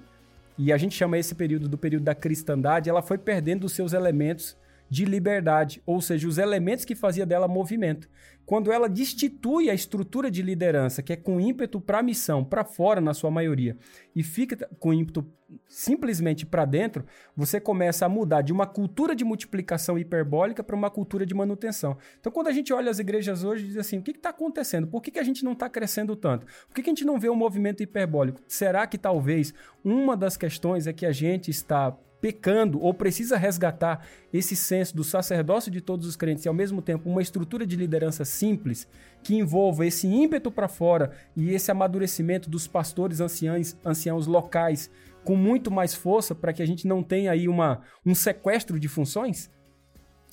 e 0.57 0.73
a 0.73 0.77
gente 0.77 0.95
chama 0.95 1.17
esse 1.17 1.33
período 1.35 1.69
do 1.69 1.77
período 1.77 2.03
da 2.03 2.15
cristandade, 2.15 2.89
ela 2.89 3.01
foi 3.01 3.17
perdendo 3.17 3.63
os 3.63 3.73
seus 3.73 3.93
elementos 3.93 4.57
de 4.89 5.05
liberdade, 5.05 5.81
ou 5.85 6.01
seja, 6.01 6.27
os 6.27 6.37
elementos 6.37 6.83
que 6.83 6.95
fazia 6.95 7.25
dela 7.25 7.47
movimento. 7.47 8.09
Quando 8.49 8.71
ela 8.71 8.89
destitui 8.89 9.69
a 9.69 9.75
estrutura 9.75 10.31
de 10.31 10.41
liderança, 10.41 11.03
que 11.03 11.13
é 11.13 11.15
com 11.15 11.39
ímpeto 11.39 11.79
para 11.79 11.99
a 11.99 12.01
missão, 12.01 12.43
para 12.43 12.65
fora 12.65 12.99
na 12.99 13.13
sua 13.13 13.29
maioria, 13.29 13.77
e 14.15 14.23
fica 14.23 14.67
com 14.79 14.91
ímpeto 14.91 15.23
simplesmente 15.67 16.47
para 16.47 16.65
dentro, 16.65 17.05
você 17.35 17.61
começa 17.61 18.07
a 18.07 18.09
mudar 18.09 18.41
de 18.41 18.51
uma 18.51 18.65
cultura 18.65 19.15
de 19.15 19.23
multiplicação 19.23 19.99
hiperbólica 19.99 20.63
para 20.63 20.75
uma 20.75 20.89
cultura 20.89 21.27
de 21.27 21.35
manutenção. 21.35 21.95
Então, 22.19 22.31
quando 22.31 22.47
a 22.47 22.51
gente 22.51 22.73
olha 22.73 22.89
as 22.89 22.97
igrejas 22.97 23.43
hoje, 23.43 23.67
diz 23.67 23.77
assim: 23.77 23.99
o 23.99 24.01
que 24.01 24.09
está 24.09 24.31
acontecendo? 24.31 24.87
Por 24.87 25.03
que, 25.03 25.11
que 25.11 25.19
a 25.19 25.23
gente 25.23 25.45
não 25.45 25.51
está 25.51 25.69
crescendo 25.69 26.15
tanto? 26.15 26.47
Por 26.47 26.73
que, 26.73 26.81
que 26.81 26.89
a 26.89 26.93
gente 26.93 27.05
não 27.05 27.19
vê 27.19 27.29
um 27.29 27.35
movimento 27.35 27.83
hiperbólico? 27.83 28.41
Será 28.47 28.87
que 28.87 28.97
talvez 28.97 29.53
uma 29.85 30.17
das 30.17 30.35
questões 30.35 30.87
é 30.87 30.91
que 30.91 31.05
a 31.05 31.11
gente 31.11 31.51
está 31.51 31.95
pecando 32.21 32.81
ou 32.81 32.93
precisa 32.93 33.37
resgatar 33.37 34.05
esse 34.31 34.55
senso 34.55 34.95
do 34.95 35.03
sacerdócio 35.03 35.71
de 35.71 35.81
todos 35.81 36.05
os 36.05 36.15
crentes 36.15 36.45
e 36.45 36.47
ao 36.47 36.53
mesmo 36.53 36.81
tempo 36.81 37.09
uma 37.09 37.21
estrutura 37.21 37.65
de 37.65 37.75
liderança 37.75 38.25
simples 38.25 38.87
que 39.23 39.35
envolva 39.35 39.85
esse 39.85 40.07
ímpeto 40.07 40.51
para 40.51 40.67
fora 40.67 41.11
e 41.35 41.51
esse 41.51 41.71
amadurecimento 41.71 42.49
dos 42.49 42.67
pastores 42.67 43.19
anciãos, 43.21 43.77
anciãos 43.85 44.27
locais 44.27 44.91
com 45.23 45.35
muito 45.35 45.69
mais 45.69 45.93
força 45.93 46.33
para 46.33 46.53
que 46.53 46.61
a 46.61 46.65
gente 46.65 46.87
não 46.87 47.03
tenha 47.03 47.31
aí 47.31 47.47
uma, 47.47 47.81
um 48.05 48.15
sequestro 48.15 48.79
de 48.79 48.87
funções? 48.87 49.51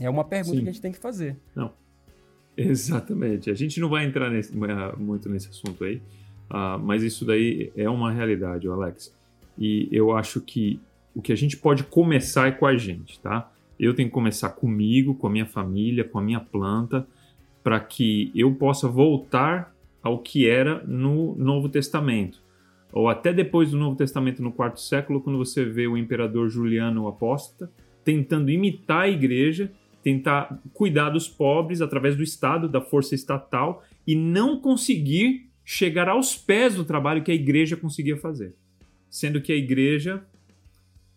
É 0.00 0.08
uma 0.08 0.24
pergunta 0.24 0.56
Sim. 0.56 0.62
que 0.62 0.68
a 0.68 0.72
gente 0.72 0.82
tem 0.82 0.92
que 0.92 0.98
fazer. 0.98 1.36
Não. 1.54 1.72
Exatamente. 2.56 3.50
A 3.50 3.54
gente 3.54 3.78
não 3.80 3.88
vai 3.88 4.04
entrar 4.04 4.30
nesse, 4.30 4.56
muito 4.96 5.28
nesse 5.28 5.48
assunto 5.48 5.84
aí, 5.84 5.96
uh, 6.50 6.78
mas 6.78 7.02
isso 7.02 7.24
daí 7.24 7.72
é 7.76 7.88
uma 7.88 8.10
realidade, 8.10 8.66
Alex. 8.68 9.14
E 9.58 9.88
eu 9.90 10.16
acho 10.16 10.40
que 10.40 10.80
o 11.16 11.22
que 11.22 11.32
a 11.32 11.36
gente 11.36 11.56
pode 11.56 11.82
começar 11.82 12.46
é 12.46 12.52
com 12.52 12.66
a 12.66 12.76
gente, 12.76 13.18
tá? 13.20 13.50
Eu 13.80 13.94
tenho 13.94 14.10
que 14.10 14.12
começar 14.12 14.50
comigo, 14.50 15.14
com 15.14 15.26
a 15.26 15.30
minha 15.30 15.46
família, 15.46 16.04
com 16.04 16.18
a 16.18 16.22
minha 16.22 16.40
planta, 16.40 17.08
para 17.64 17.80
que 17.80 18.30
eu 18.34 18.54
possa 18.54 18.86
voltar 18.86 19.74
ao 20.02 20.18
que 20.18 20.46
era 20.46 20.84
no 20.86 21.34
Novo 21.36 21.70
Testamento. 21.70 22.42
Ou 22.92 23.08
até 23.08 23.32
depois 23.32 23.70
do 23.70 23.78
Novo 23.78 23.96
Testamento, 23.96 24.42
no 24.42 24.52
quarto 24.52 24.78
século, 24.78 25.22
quando 25.22 25.38
você 25.38 25.64
vê 25.64 25.86
o 25.86 25.96
imperador 25.96 26.50
Juliano 26.50 27.08
Apóstata 27.08 27.72
tentando 28.04 28.50
imitar 28.50 29.04
a 29.04 29.08
igreja, 29.08 29.72
tentar 30.02 30.60
cuidar 30.74 31.08
dos 31.08 31.28
pobres 31.28 31.80
através 31.80 32.14
do 32.14 32.22
Estado, 32.22 32.68
da 32.68 32.82
força 32.82 33.14
estatal, 33.14 33.82
e 34.06 34.14
não 34.14 34.60
conseguir 34.60 35.48
chegar 35.64 36.10
aos 36.10 36.36
pés 36.36 36.74
do 36.74 36.84
trabalho 36.84 37.22
que 37.22 37.32
a 37.32 37.34
igreja 37.34 37.74
conseguia 37.74 38.18
fazer. 38.18 38.54
Sendo 39.08 39.40
que 39.40 39.50
a 39.50 39.56
igreja 39.56 40.22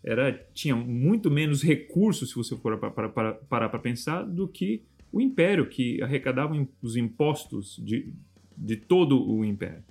era 0.02 0.32
tinha 0.54 0.74
muito 0.74 1.30
menos 1.30 1.62
recursos, 1.62 2.30
se 2.30 2.34
você 2.34 2.56
for 2.56 2.78
parar 2.78 3.68
para, 3.68 3.78
pensar, 3.78 4.22
do 4.22 4.48
que 4.48 4.82
o 5.12 5.20
império, 5.20 5.68
que 5.68 6.02
arrecadava 6.02 6.54
os 6.80 6.96
impostos 6.96 7.80
de, 7.84 8.12
de 8.56 8.76
todo 8.76 9.28
o 9.28 9.44
império. 9.44 9.82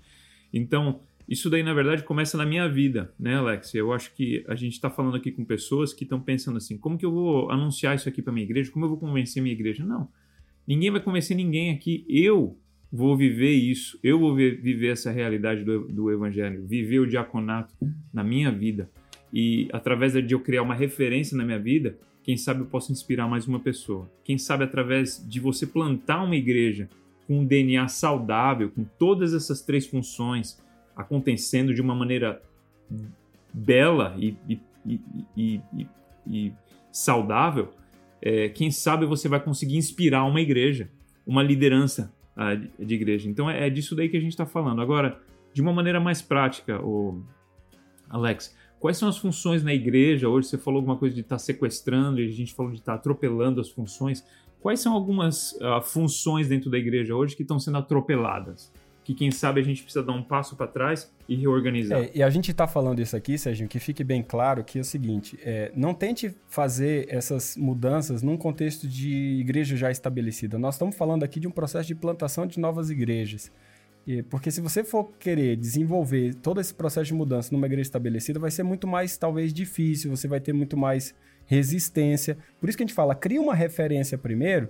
Então, 0.52 1.02
isso 1.28 1.48
daí, 1.48 1.62
na 1.62 1.76
verdade, 1.76 2.04
começa 2.04 2.38
na 2.38 2.45
minha 2.45 2.67
vida, 2.67 3.13
né, 3.19 3.36
Alex? 3.36 3.76
Eu 3.76 3.93
acho 3.93 4.15
que 4.15 4.43
a 4.48 4.56
gente 4.56 4.74
está 4.74 4.89
falando 4.89 5.15
aqui 5.15 5.32
com 5.32 5.45
pessoas 5.45 5.93
que 5.93 6.04
estão 6.04 6.19
pensando 6.19 6.58
assim: 6.58 6.76
como 6.76 6.98
que 6.98 7.06
eu 7.06 7.12
vou 7.12 7.52
anunciar 7.52 7.95
isso 7.95 8.10
aqui 8.10 8.22
para 8.22 8.34
minha 8.34 8.45
igreja? 8.45 8.72
Como 8.72 8.86
eu 8.86 8.89
vou 8.89 8.98
convencer 8.98 9.43
minha 9.43 9.54
igreja? 9.54 9.86
Não. 9.86 10.10
Ninguém 10.65 10.89
vai 10.89 11.02
convencer 11.02 11.38
ninguém 11.38 11.72
aqui. 11.72 12.04
Eu 12.10 12.58
vou 12.91 13.15
viver 13.15 13.52
isso. 13.52 14.00
Eu 14.04 14.17
vou 14.19 14.34
viver 14.36 14.88
essa 14.88 15.12
realidade 15.12 15.63
do, 15.63 15.88
do 15.88 16.12
evangelho, 16.12 16.65
viver 16.65 17.00
o 17.00 17.08
diaconato 17.08 17.76
na 18.12 18.24
minha 18.24 18.52
vida. 18.52 18.89
E 19.33 19.69
através 19.71 20.13
de 20.13 20.33
eu 20.33 20.39
criar 20.39 20.63
uma 20.63 20.73
referência 20.73 21.37
na 21.37 21.45
minha 21.45 21.59
vida, 21.59 21.97
quem 22.23 22.37
sabe 22.37 22.61
eu 22.61 22.65
posso 22.65 22.91
inspirar 22.91 23.27
mais 23.27 23.47
uma 23.47 23.59
pessoa. 23.59 24.09
Quem 24.23 24.37
sabe 24.37 24.63
através 24.63 25.23
de 25.27 25.39
você 25.39 25.65
plantar 25.65 26.23
uma 26.23 26.35
igreja 26.35 26.89
com 27.27 27.39
um 27.39 27.45
DNA 27.45 27.87
saudável, 27.87 28.69
com 28.69 28.83
todas 28.83 29.33
essas 29.33 29.61
três 29.61 29.85
funções 29.85 30.59
acontecendo 30.95 31.73
de 31.73 31.81
uma 31.81 31.95
maneira 31.95 32.41
bela 33.53 34.15
e, 34.17 34.35
e, 34.47 34.59
e, 35.35 35.61
e 36.27 36.53
saudável, 36.91 37.73
é, 38.21 38.49
quem 38.49 38.69
sabe 38.69 39.05
você 39.05 39.27
vai 39.27 39.39
conseguir 39.39 39.77
inspirar 39.77 40.25
uma 40.25 40.41
igreja, 40.41 40.89
uma 41.25 41.41
liderança 41.41 42.13
uh, 42.35 42.85
de 42.85 42.95
igreja. 42.95 43.29
Então 43.29 43.49
é, 43.49 43.67
é, 43.67 43.69
disso 43.69 43.95
daí 43.95 44.09
que 44.09 44.17
a 44.17 44.21
gente 44.21 44.31
está 44.31 44.45
falando. 44.45 44.81
Agora, 44.81 45.19
de 45.53 45.61
uma 45.61 45.71
maneira 45.73 45.99
mais 45.99 46.21
prática, 46.21 46.83
o 46.83 47.23
Alex, 48.09 48.55
Quais 48.79 48.97
são 48.97 49.09
as 49.09 49.17
funções 49.17 49.61
na 49.61 49.73
igreja? 49.73 50.29
Hoje 50.29 50.47
você 50.47 50.57
falou 50.57 50.77
alguma 50.77 50.95
coisa 50.95 51.13
de 51.13 51.21
estar 51.21 51.35
tá 51.35 51.39
sequestrando, 51.39 52.21
e 52.21 52.27
a 52.27 52.31
gente 52.31 52.53
falou 52.53 52.71
de 52.71 52.79
estar 52.79 52.93
tá 52.93 52.97
atropelando 52.97 53.59
as 53.59 53.69
funções. 53.69 54.25
Quais 54.61 54.79
são 54.79 54.93
algumas 54.93 55.51
uh, 55.53 55.81
funções 55.83 56.47
dentro 56.47 56.69
da 56.69 56.77
igreja 56.77 57.13
hoje 57.13 57.35
que 57.35 57.41
estão 57.41 57.59
sendo 57.59 57.77
atropeladas? 57.77 58.71
Que 59.03 59.13
quem 59.13 59.31
sabe 59.31 59.59
a 59.59 59.63
gente 59.63 59.81
precisa 59.83 60.05
dar 60.05 60.13
um 60.13 60.23
passo 60.23 60.55
para 60.55 60.67
trás 60.67 61.11
e 61.27 61.35
reorganizar. 61.35 62.03
É, 62.03 62.11
e 62.13 62.23
a 62.23 62.29
gente 62.29 62.51
está 62.51 62.67
falando 62.67 63.01
isso 63.01 63.17
aqui, 63.17 63.37
Sérgio, 63.37 63.67
que 63.67 63.79
fique 63.79 64.03
bem 64.03 64.21
claro 64.21 64.63
que 64.63 64.77
é 64.77 64.81
o 64.81 64.85
seguinte: 64.85 65.37
é, 65.43 65.71
não 65.75 65.93
tente 65.93 66.33
fazer 66.47 67.07
essas 67.09 67.57
mudanças 67.57 68.21
num 68.21 68.37
contexto 68.37 68.87
de 68.87 69.39
igreja 69.39 69.75
já 69.75 69.91
estabelecida. 69.91 70.57
Nós 70.59 70.75
estamos 70.75 70.95
falando 70.95 71.23
aqui 71.23 71.39
de 71.39 71.47
um 71.47 71.51
processo 71.51 71.87
de 71.87 71.95
plantação 71.95 72.45
de 72.45 72.59
novas 72.59 72.89
igrejas. 72.89 73.51
Porque 74.30 74.50
se 74.50 74.62
você 74.62 74.84
for 74.84 75.12
querer 75.19 75.56
desenvolver 75.56 76.34
todo 76.36 76.60
esse 76.60 76.74
processo 76.74 77.08
de 77.08 77.13
mudança 77.13 77.54
numa 77.54 77.67
igreja 77.67 77.84
estabelecida, 77.84 78.39
vai 78.39 78.52
ser 78.52 78.63
muito 78.63 78.88
mais, 78.88 79.17
talvez, 79.17 79.54
difícil, 79.54 80.10
você 80.10 80.28
vai 80.28 80.39
ter 80.39 80.54
muito 80.54 80.76
mais 80.76 81.13
resistência. 81.45 82.38
Por 82.60 82.69
isso 82.69 82.78
que 82.78 82.84
a 82.84 82.88
gente 82.88 82.95
fala, 82.95 83.13
cria 83.15 83.41
uma 83.41 83.56
referência 83.56 84.17
primeiro, 84.17 84.69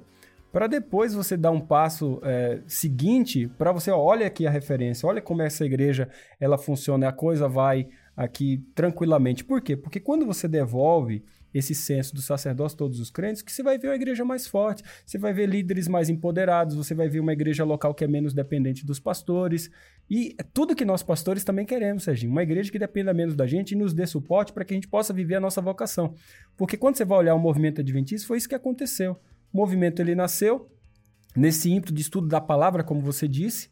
para 0.51 0.65
depois 0.65 1.13
você 1.13 1.37
dar 1.37 1.51
um 1.51 1.61
passo 1.61 2.19
é, 2.23 2.59
seguinte, 2.65 3.47
para 3.57 3.71
você, 3.71 3.91
ó, 3.91 3.99
olha 3.99 4.25
aqui 4.25 4.47
a 4.47 4.49
referência, 4.49 5.07
olha 5.07 5.21
como 5.21 5.41
essa 5.41 5.63
igreja 5.63 6.09
ela 6.39 6.57
funciona, 6.57 7.07
a 7.07 7.11
coisa 7.11 7.47
vai 7.47 7.87
aqui 8.17 8.63
tranquilamente. 8.73 9.43
Por 9.43 9.61
quê? 9.61 9.77
Porque 9.77 9.99
quando 9.99 10.25
você 10.25 10.47
devolve 10.47 11.23
esse 11.53 11.73
senso 11.73 12.13
do 12.13 12.21
sacerdócio 12.21 12.77
todos 12.77 12.99
os 12.99 13.09
crentes, 13.09 13.41
que 13.41 13.51
você 13.51 13.63
vai 13.63 13.77
ver 13.77 13.89
uma 13.89 13.95
igreja 13.95 14.23
mais 14.23 14.47
forte, 14.47 14.83
você 15.05 15.17
vai 15.17 15.33
ver 15.33 15.47
líderes 15.47 15.87
mais 15.87 16.09
empoderados, 16.09 16.75
você 16.75 16.93
vai 16.93 17.09
ver 17.09 17.19
uma 17.19 17.33
igreja 17.33 17.63
local 17.63 17.93
que 17.93 18.03
é 18.03 18.07
menos 18.07 18.33
dependente 18.33 18.85
dos 18.85 18.99
pastores. 18.99 19.69
E 20.09 20.35
é 20.37 20.43
tudo 20.43 20.75
que 20.75 20.85
nós 20.85 21.03
pastores 21.03 21.43
também 21.43 21.65
queremos, 21.65 22.03
Serginho. 22.03 22.31
Uma 22.31 22.43
igreja 22.43 22.71
que 22.71 22.79
dependa 22.79 23.13
menos 23.13 23.35
da 23.35 23.45
gente 23.45 23.71
e 23.71 23.75
nos 23.75 23.93
dê 23.93 24.05
suporte 24.05 24.53
para 24.53 24.65
que 24.65 24.73
a 24.73 24.77
gente 24.77 24.87
possa 24.87 25.13
viver 25.13 25.35
a 25.35 25.39
nossa 25.39 25.61
vocação. 25.61 26.13
Porque 26.57 26.77
quando 26.77 26.95
você 26.95 27.05
vai 27.05 27.19
olhar 27.19 27.35
o 27.35 27.39
movimento 27.39 27.81
adventista, 27.81 28.27
foi 28.27 28.37
isso 28.37 28.49
que 28.49 28.55
aconteceu. 28.55 29.19
O 29.53 29.57
movimento 29.57 30.01
ele 30.01 30.15
nasceu 30.15 30.69
nesse 31.35 31.71
ímpeto 31.71 31.93
de 31.93 32.01
estudo 32.01 32.27
da 32.27 32.41
palavra, 32.41 32.83
como 32.83 33.01
você 33.01 33.27
disse, 33.27 33.69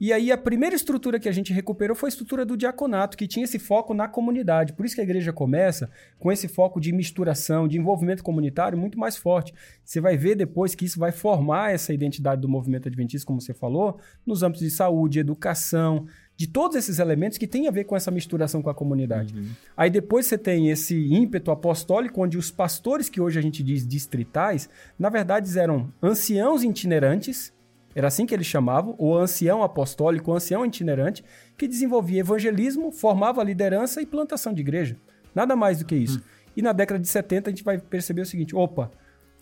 e 0.00 0.12
aí 0.12 0.30
a 0.30 0.38
primeira 0.38 0.76
estrutura 0.76 1.18
que 1.18 1.28
a 1.28 1.32
gente 1.32 1.52
recuperou 1.52 1.96
foi 1.96 2.08
a 2.08 2.10
estrutura 2.10 2.44
do 2.44 2.56
diaconato, 2.56 3.16
que 3.16 3.26
tinha 3.26 3.44
esse 3.44 3.58
foco 3.58 3.92
na 3.92 4.06
comunidade. 4.06 4.72
Por 4.72 4.86
isso 4.86 4.94
que 4.94 5.00
a 5.00 5.04
igreja 5.04 5.32
começa 5.32 5.90
com 6.18 6.30
esse 6.30 6.46
foco 6.46 6.80
de 6.80 6.92
misturação, 6.92 7.66
de 7.66 7.78
envolvimento 7.78 8.22
comunitário 8.22 8.78
muito 8.78 8.98
mais 8.98 9.16
forte. 9.16 9.52
Você 9.84 10.00
vai 10.00 10.16
ver 10.16 10.36
depois 10.36 10.74
que 10.74 10.84
isso 10.84 11.00
vai 11.00 11.10
formar 11.10 11.72
essa 11.72 11.92
identidade 11.92 12.40
do 12.40 12.48
movimento 12.48 12.86
adventista, 12.86 13.26
como 13.26 13.40
você 13.40 13.52
falou, 13.52 13.98
nos 14.24 14.42
âmbitos 14.42 14.64
de 14.64 14.70
saúde, 14.70 15.18
educação, 15.18 16.06
de 16.36 16.46
todos 16.46 16.76
esses 16.76 17.00
elementos 17.00 17.36
que 17.36 17.48
tem 17.48 17.66
a 17.66 17.70
ver 17.72 17.82
com 17.82 17.96
essa 17.96 18.12
misturação 18.12 18.62
com 18.62 18.70
a 18.70 18.74
comunidade. 18.74 19.34
Uhum. 19.34 19.48
Aí 19.76 19.90
depois 19.90 20.26
você 20.26 20.38
tem 20.38 20.70
esse 20.70 20.96
ímpeto 21.12 21.50
apostólico, 21.50 22.22
onde 22.22 22.38
os 22.38 22.48
pastores 22.48 23.08
que 23.08 23.20
hoje 23.20 23.40
a 23.40 23.42
gente 23.42 23.60
diz 23.60 23.84
distritais, 23.84 24.70
na 24.96 25.08
verdade 25.08 25.58
eram 25.58 25.92
anciãos 26.00 26.62
itinerantes, 26.62 27.52
era 27.98 28.06
assim 28.06 28.24
que 28.24 28.32
eles 28.32 28.46
chamavam, 28.46 28.94
o 28.96 29.12
ancião 29.12 29.60
apostólico, 29.60 30.30
o 30.30 30.34
ancião 30.34 30.64
itinerante, 30.64 31.24
que 31.56 31.66
desenvolvia 31.66 32.20
evangelismo, 32.20 32.92
formava 32.92 33.42
liderança 33.42 34.00
e 34.00 34.06
plantação 34.06 34.54
de 34.54 34.60
igreja. 34.60 34.96
Nada 35.34 35.56
mais 35.56 35.80
do 35.80 35.84
que 35.84 35.96
isso. 35.96 36.18
Uhum. 36.18 36.24
E 36.56 36.62
na 36.62 36.72
década 36.72 37.00
de 37.00 37.08
70 37.08 37.50
a 37.50 37.52
gente 37.52 37.64
vai 37.64 37.76
perceber 37.76 38.20
o 38.20 38.26
seguinte: 38.26 38.54
opa, 38.54 38.88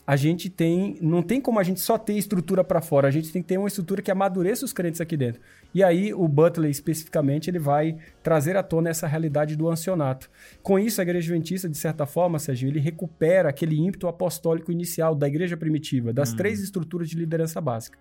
a 0.06 0.16
gente 0.16 0.48
tem. 0.48 0.96
Não 1.02 1.22
tem 1.22 1.38
como 1.38 1.60
a 1.60 1.62
gente 1.62 1.80
só 1.80 1.98
ter 1.98 2.14
estrutura 2.14 2.64
para 2.64 2.80
fora, 2.80 3.08
a 3.08 3.10
gente 3.10 3.30
tem 3.30 3.42
que 3.42 3.48
ter 3.48 3.58
uma 3.58 3.68
estrutura 3.68 4.00
que 4.00 4.10
amadureça 4.10 4.64
os 4.64 4.72
crentes 4.72 5.02
aqui 5.02 5.18
dentro. 5.18 5.38
E 5.74 5.84
aí, 5.84 6.14
o 6.14 6.26
Butler, 6.26 6.70
especificamente, 6.70 7.50
ele 7.50 7.58
vai 7.58 7.98
trazer 8.22 8.56
à 8.56 8.62
tona 8.62 8.88
essa 8.88 9.06
realidade 9.06 9.54
do 9.54 9.68
ancionato. 9.68 10.30
Com 10.62 10.78
isso, 10.78 10.98
a 10.98 11.04
igreja 11.04 11.30
adventista, 11.30 11.68
de 11.68 11.76
certa 11.76 12.06
forma, 12.06 12.38
Sérgio, 12.38 12.70
ele 12.70 12.80
recupera 12.80 13.50
aquele 13.50 13.78
ímpeto 13.78 14.08
apostólico 14.08 14.72
inicial 14.72 15.14
da 15.14 15.28
igreja 15.28 15.58
primitiva, 15.58 16.10
das 16.10 16.32
hum. 16.32 16.36
três 16.36 16.62
estruturas 16.62 17.10
de 17.10 17.18
liderança 17.18 17.60
básica. 17.60 17.98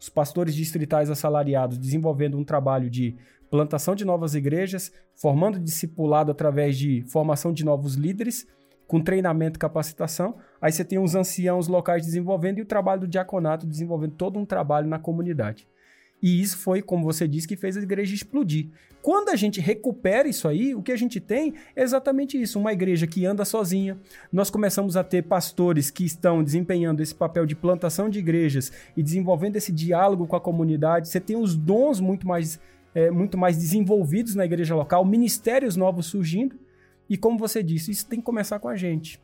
Os 0.00 0.08
pastores 0.08 0.54
distritais 0.54 1.10
assalariados 1.10 1.76
desenvolvendo 1.76 2.38
um 2.38 2.44
trabalho 2.44 2.88
de 2.88 3.16
plantação 3.50 3.94
de 3.94 4.04
novas 4.04 4.34
igrejas, 4.34 4.90
formando 5.14 5.58
discipulado 5.58 6.30
através 6.30 6.78
de 6.78 7.02
formação 7.02 7.52
de 7.52 7.64
novos 7.64 7.94
líderes 7.94 8.46
com 8.86 9.00
treinamento 9.00 9.58
e 9.58 9.60
capacitação. 9.60 10.36
Aí 10.60 10.72
você 10.72 10.84
tem 10.84 10.98
os 10.98 11.14
anciãos 11.14 11.68
locais 11.68 12.04
desenvolvendo 12.04 12.58
e 12.58 12.62
o 12.62 12.66
trabalho 12.66 13.02
do 13.02 13.08
diaconato 13.08 13.66
desenvolvendo 13.66 14.14
todo 14.14 14.38
um 14.38 14.46
trabalho 14.46 14.88
na 14.88 14.98
comunidade. 14.98 15.68
E 16.22 16.40
isso 16.40 16.58
foi, 16.58 16.82
como 16.82 17.04
você 17.04 17.26
disse, 17.26 17.48
que 17.48 17.56
fez 17.56 17.76
a 17.76 17.80
igreja 17.80 18.14
explodir. 18.14 18.68
Quando 19.02 19.30
a 19.30 19.36
gente 19.36 19.60
recupera 19.60 20.28
isso 20.28 20.46
aí, 20.46 20.74
o 20.74 20.82
que 20.82 20.92
a 20.92 20.96
gente 20.96 21.18
tem 21.20 21.54
é 21.74 21.82
exatamente 21.82 22.40
isso: 22.40 22.58
uma 22.58 22.72
igreja 22.72 23.06
que 23.06 23.24
anda 23.24 23.44
sozinha. 23.44 23.98
Nós 24.30 24.50
começamos 24.50 24.96
a 24.96 25.02
ter 25.02 25.22
pastores 25.22 25.90
que 25.90 26.04
estão 26.04 26.44
desempenhando 26.44 27.00
esse 27.00 27.14
papel 27.14 27.46
de 27.46 27.56
plantação 27.56 28.10
de 28.10 28.18
igrejas 28.18 28.70
e 28.96 29.02
desenvolvendo 29.02 29.56
esse 29.56 29.72
diálogo 29.72 30.26
com 30.26 30.36
a 30.36 30.40
comunidade. 30.40 31.08
Você 31.08 31.20
tem 31.20 31.36
os 31.36 31.56
dons 31.56 31.98
muito 31.98 32.26
mais, 32.26 32.60
é, 32.94 33.10
muito 33.10 33.38
mais 33.38 33.56
desenvolvidos 33.56 34.34
na 34.34 34.44
igreja 34.44 34.74
local, 34.74 35.04
ministérios 35.04 35.76
novos 35.76 36.06
surgindo. 36.06 36.58
E 37.08 37.16
como 37.16 37.38
você 37.38 37.62
disse, 37.62 37.90
isso 37.90 38.06
tem 38.06 38.20
que 38.20 38.24
começar 38.24 38.58
com 38.58 38.68
a 38.68 38.76
gente. 38.76 39.18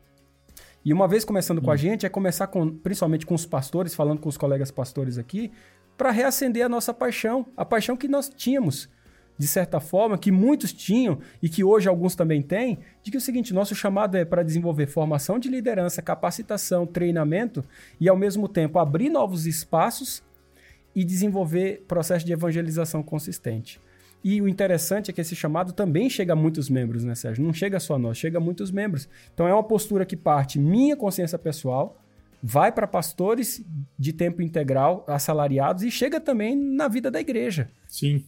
E 0.83 0.93
uma 0.93 1.07
vez 1.07 1.25
começando 1.25 1.61
com 1.61 1.69
a 1.69 1.75
gente, 1.75 2.05
é 2.05 2.09
começar 2.09 2.47
com, 2.47 2.69
principalmente 2.69 3.25
com 3.25 3.35
os 3.35 3.45
pastores, 3.45 3.93
falando 3.93 4.19
com 4.19 4.29
os 4.29 4.37
colegas 4.37 4.71
pastores 4.71 5.17
aqui, 5.17 5.51
para 5.97 6.11
reacender 6.11 6.63
a 6.63 6.69
nossa 6.69 6.93
paixão, 6.93 7.45
a 7.57 7.65
paixão 7.65 7.97
que 7.97 8.07
nós 8.07 8.29
tínhamos, 8.29 8.87
de 9.37 9.47
certa 9.47 9.79
forma, 9.79 10.17
que 10.17 10.31
muitos 10.31 10.71
tinham 10.71 11.19
e 11.41 11.49
que 11.49 11.63
hoje 11.63 11.89
alguns 11.89 12.15
também 12.15 12.41
têm, 12.41 12.79
de 13.03 13.11
que 13.11 13.17
é 13.17 13.19
o 13.19 13.21
seguinte, 13.21 13.53
nosso 13.53 13.75
chamado 13.75 14.15
é 14.15 14.23
para 14.23 14.43
desenvolver 14.43 14.87
formação 14.87 15.37
de 15.39 15.49
liderança, 15.49 16.01
capacitação, 16.01 16.85
treinamento 16.85 17.63
e 17.99 18.07
ao 18.07 18.15
mesmo 18.15 18.47
tempo 18.47 18.79
abrir 18.79 19.09
novos 19.09 19.45
espaços 19.45 20.23
e 20.95 21.03
desenvolver 21.03 21.83
processo 21.87 22.25
de 22.25 22.33
evangelização 22.33 23.03
consistente. 23.03 23.79
E 24.23 24.41
o 24.41 24.47
interessante 24.47 25.11
é 25.11 25.13
que 25.13 25.21
esse 25.21 25.35
chamado 25.35 25.71
também 25.71 26.09
chega 26.09 26.33
a 26.33 26.35
muitos 26.35 26.69
membros, 26.69 27.03
né, 27.03 27.13
Sérgio? 27.13 27.43
Não 27.43 27.53
chega 27.53 27.79
só 27.79 27.95
a 27.95 27.99
nós, 27.99 28.17
chega 28.17 28.39
a 28.39 28.41
muitos 28.41 28.71
membros. 28.71 29.07
Então 29.33 29.47
é 29.47 29.53
uma 29.53 29.63
postura 29.63 30.05
que 30.05 30.17
parte 30.17 30.59
minha 30.59 30.95
consciência 30.95 31.37
pessoal, 31.37 31.97
vai 32.47 32.71
para 32.71 32.87
pastores 32.87 33.61
de 33.99 34.13
tempo 34.13 34.41
integral, 34.41 35.03
assalariados, 35.05 35.83
e 35.83 35.91
chega 35.91 36.17
também 36.17 36.55
na 36.55 36.87
vida 36.87 37.11
da 37.11 37.19
igreja. 37.19 37.69
Sim, 37.89 38.23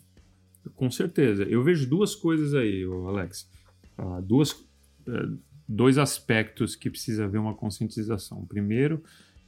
com 0.75 0.91
certeza. 0.91 1.43
Eu 1.43 1.63
vejo 1.63 1.89
duas 1.89 2.15
coisas 2.15 2.53
aí, 2.53 2.83
Alex. 2.83 3.49
Uh, 3.97 4.21
duas, 4.21 4.51
uh, 4.51 5.37
dois 5.65 5.97
aspectos 5.97 6.75
que 6.75 6.89
precisa 6.89 7.23
haver 7.23 7.39
uma 7.39 7.53
conscientização. 7.53 8.39
O 8.39 8.45
primeiro 8.45 9.01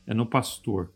é 0.08 0.14
no 0.14 0.26
pastor. 0.26 0.90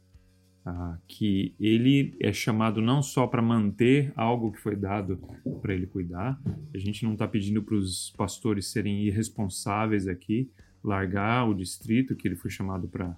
Ah, 0.67 0.97
que 1.07 1.53
ele 1.59 2.17
é 2.19 2.33
chamado 2.33 2.81
não 2.81 3.03
só 3.03 3.27
para 3.27 3.39
manter 3.39 4.11
algo 4.15 4.51
que 4.51 4.59
foi 4.59 4.75
dado 4.75 5.19
para 5.61 5.75
ele 5.75 5.85
cuidar, 5.85 6.41
a 6.73 6.77
gente 6.79 7.03
não 7.03 7.13
está 7.13 7.27
pedindo 7.27 7.61
para 7.61 7.75
os 7.75 8.11
pastores 8.17 8.65
serem 8.71 9.03
irresponsáveis 9.03 10.07
aqui, 10.07 10.49
largar 10.83 11.47
o 11.47 11.53
distrito 11.53 12.15
que 12.15 12.27
ele 12.27 12.35
foi 12.35 12.49
chamado 12.49 12.87
para 12.87 13.15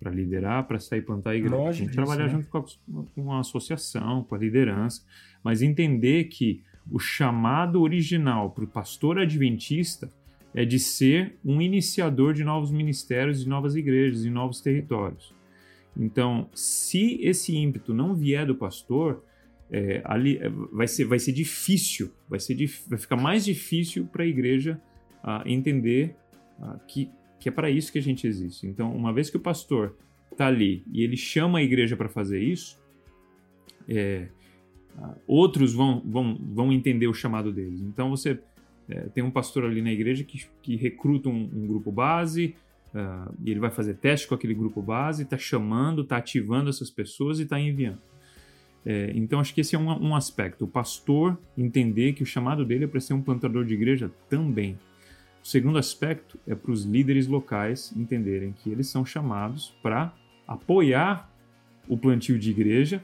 para 0.00 0.10
liderar, 0.10 0.66
para 0.66 0.80
sair 0.80 1.02
plantar 1.02 1.30
a 1.30 1.36
igreja. 1.36 1.54
Lógico, 1.54 1.84
a 1.84 1.86
gente 1.86 1.94
trabalhar 1.94 2.26
né? 2.26 2.30
junto 2.30 2.48
com 2.48 2.58
a, 2.58 3.04
com 3.14 3.32
a 3.32 3.40
associação, 3.40 4.24
com 4.24 4.34
a 4.34 4.38
liderança, 4.38 5.04
mas 5.44 5.60
entender 5.60 6.24
que 6.24 6.62
o 6.90 6.98
chamado 6.98 7.82
original 7.82 8.50
para 8.50 8.64
o 8.64 8.66
pastor 8.66 9.18
adventista 9.18 10.10
é 10.54 10.64
de 10.64 10.78
ser 10.78 11.38
um 11.44 11.60
iniciador 11.60 12.32
de 12.32 12.42
novos 12.42 12.72
ministérios, 12.72 13.44
de 13.44 13.48
novas 13.48 13.76
igrejas, 13.76 14.22
de 14.22 14.30
novos 14.30 14.60
territórios. 14.60 15.34
Então, 15.96 16.48
se 16.54 17.20
esse 17.22 17.54
ímpeto 17.54 17.92
não 17.92 18.14
vier 18.14 18.46
do 18.46 18.54
pastor, 18.54 19.22
é, 19.70 20.00
ali 20.04 20.38
é, 20.38 20.48
vai 20.48 20.88
ser, 20.88 21.04
vai 21.04 21.18
ser 21.18 21.32
difícil, 21.32 22.10
vai, 22.28 22.40
ser, 22.40 22.56
vai 22.88 22.98
ficar 22.98 23.16
mais 23.16 23.44
difícil 23.44 24.06
para 24.06 24.24
a 24.24 24.26
igreja 24.26 24.80
uh, 25.22 25.46
entender 25.46 26.16
uh, 26.58 26.78
que, 26.88 27.10
que 27.40 27.48
é 27.48 27.52
para 27.52 27.70
isso 27.70 27.90
que 27.90 27.98
a 27.98 28.02
gente 28.02 28.26
existe. 28.26 28.66
Então, 28.66 28.94
uma 28.94 29.12
vez 29.12 29.28
que 29.30 29.36
o 29.36 29.40
pastor 29.40 29.96
está 30.30 30.46
ali 30.46 30.84
e 30.92 31.02
ele 31.02 31.16
chama 31.16 31.58
a 31.58 31.62
igreja 31.62 31.96
para 31.96 32.08
fazer 32.08 32.40
isso, 32.40 32.80
é, 33.88 34.28
outros 35.26 35.72
vão, 35.72 36.00
vão, 36.04 36.38
vão 36.38 36.72
entender 36.72 37.08
o 37.08 37.14
chamado 37.14 37.52
deles. 37.52 37.80
Então, 37.80 38.10
você 38.10 38.38
é, 38.88 39.00
tem 39.08 39.24
um 39.24 39.30
pastor 39.30 39.64
ali 39.64 39.82
na 39.82 39.90
igreja 39.90 40.22
que, 40.22 40.46
que 40.62 40.76
recruta 40.76 41.28
um, 41.28 41.50
um 41.52 41.66
grupo 41.66 41.90
base, 41.90 42.54
Uh, 42.92 43.32
e 43.44 43.52
ele 43.52 43.60
vai 43.60 43.70
fazer 43.70 43.94
teste 43.94 44.26
com 44.26 44.34
aquele 44.34 44.52
grupo 44.52 44.82
base, 44.82 45.22
está 45.22 45.38
chamando, 45.38 46.02
está 46.02 46.16
ativando 46.16 46.68
essas 46.68 46.90
pessoas 46.90 47.38
e 47.38 47.44
está 47.44 47.58
enviando. 47.58 48.00
É, 48.84 49.12
então, 49.14 49.38
acho 49.38 49.54
que 49.54 49.60
esse 49.60 49.76
é 49.76 49.78
um, 49.78 50.08
um, 50.08 50.16
aspecto. 50.16 50.64
O 50.64 50.68
pastor 50.68 51.38
entender 51.56 52.14
que 52.14 52.22
o 52.22 52.26
chamado 52.26 52.64
dele 52.64 52.84
é 52.84 52.86
para 52.88 52.98
ser 52.98 53.12
um 53.12 53.22
plantador 53.22 53.64
de 53.64 53.74
igreja 53.74 54.10
também. 54.28 54.78
O 55.42 55.46
segundo 55.46 55.78
aspecto 55.78 56.38
é 56.46 56.54
para 56.54 56.70
os 56.70 56.84
líderes 56.84 57.26
locais 57.26 57.92
entenderem 57.96 58.52
que 58.52 58.70
eles 58.70 58.88
são 58.88 59.04
chamados 59.04 59.74
para 59.82 60.12
apoiar 60.46 61.30
o 61.88 61.96
plantio 61.96 62.38
de 62.38 62.50
igreja 62.50 63.02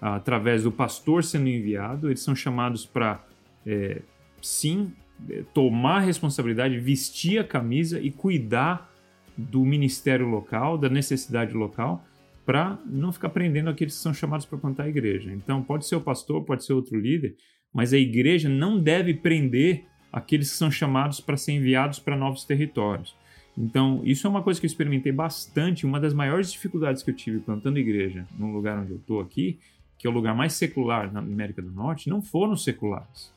através 0.00 0.62
do 0.64 0.72
pastor 0.72 1.24
sendo 1.24 1.48
enviado. 1.48 2.08
Eles 2.08 2.20
são 2.20 2.34
chamados 2.34 2.86
para, 2.86 3.24
é, 3.66 4.02
sim, 4.40 4.92
é, 5.28 5.42
tomar 5.54 6.00
responsabilidade, 6.00 6.78
vestir 6.78 7.38
a 7.38 7.44
camisa 7.44 8.00
e 8.00 8.10
cuidar 8.10 8.90
do 9.36 9.64
ministério 9.64 10.26
local, 10.26 10.76
da 10.76 10.88
necessidade 10.88 11.52
local, 11.52 12.04
para 12.44 12.78
não 12.84 13.12
ficar 13.12 13.28
prendendo 13.28 13.70
aqueles 13.70 13.94
que 13.94 14.02
são 14.02 14.12
chamados 14.12 14.44
para 14.46 14.58
plantar 14.58 14.84
a 14.84 14.88
igreja. 14.88 15.32
Então, 15.32 15.62
pode 15.62 15.86
ser 15.86 15.96
o 15.96 16.00
pastor, 16.00 16.44
pode 16.44 16.64
ser 16.64 16.72
outro 16.72 16.98
líder, 16.98 17.36
mas 17.72 17.92
a 17.92 17.98
igreja 17.98 18.48
não 18.48 18.78
deve 18.78 19.14
prender 19.14 19.86
aqueles 20.12 20.50
que 20.50 20.56
são 20.56 20.70
chamados 20.70 21.20
para 21.20 21.36
ser 21.36 21.52
enviados 21.52 21.98
para 21.98 22.16
novos 22.16 22.44
territórios. 22.44 23.16
Então, 23.56 24.00
isso 24.04 24.26
é 24.26 24.30
uma 24.30 24.42
coisa 24.42 24.60
que 24.60 24.66
eu 24.66 24.68
experimentei 24.68 25.12
bastante. 25.12 25.86
Uma 25.86 26.00
das 26.00 26.14
maiores 26.14 26.52
dificuldades 26.52 27.02
que 27.02 27.10
eu 27.10 27.14
tive 27.16 27.38
plantando 27.38 27.78
igreja 27.78 28.26
no 28.38 28.52
lugar 28.52 28.78
onde 28.78 28.92
eu 28.92 28.96
estou 28.98 29.20
aqui, 29.20 29.58
que 29.98 30.06
é 30.06 30.10
o 30.10 30.12
lugar 30.12 30.34
mais 30.34 30.54
secular 30.54 31.12
na 31.12 31.20
América 31.20 31.62
do 31.62 31.70
Norte, 31.70 32.08
não 32.08 32.22
foram 32.22 32.56
seculares. 32.56 33.32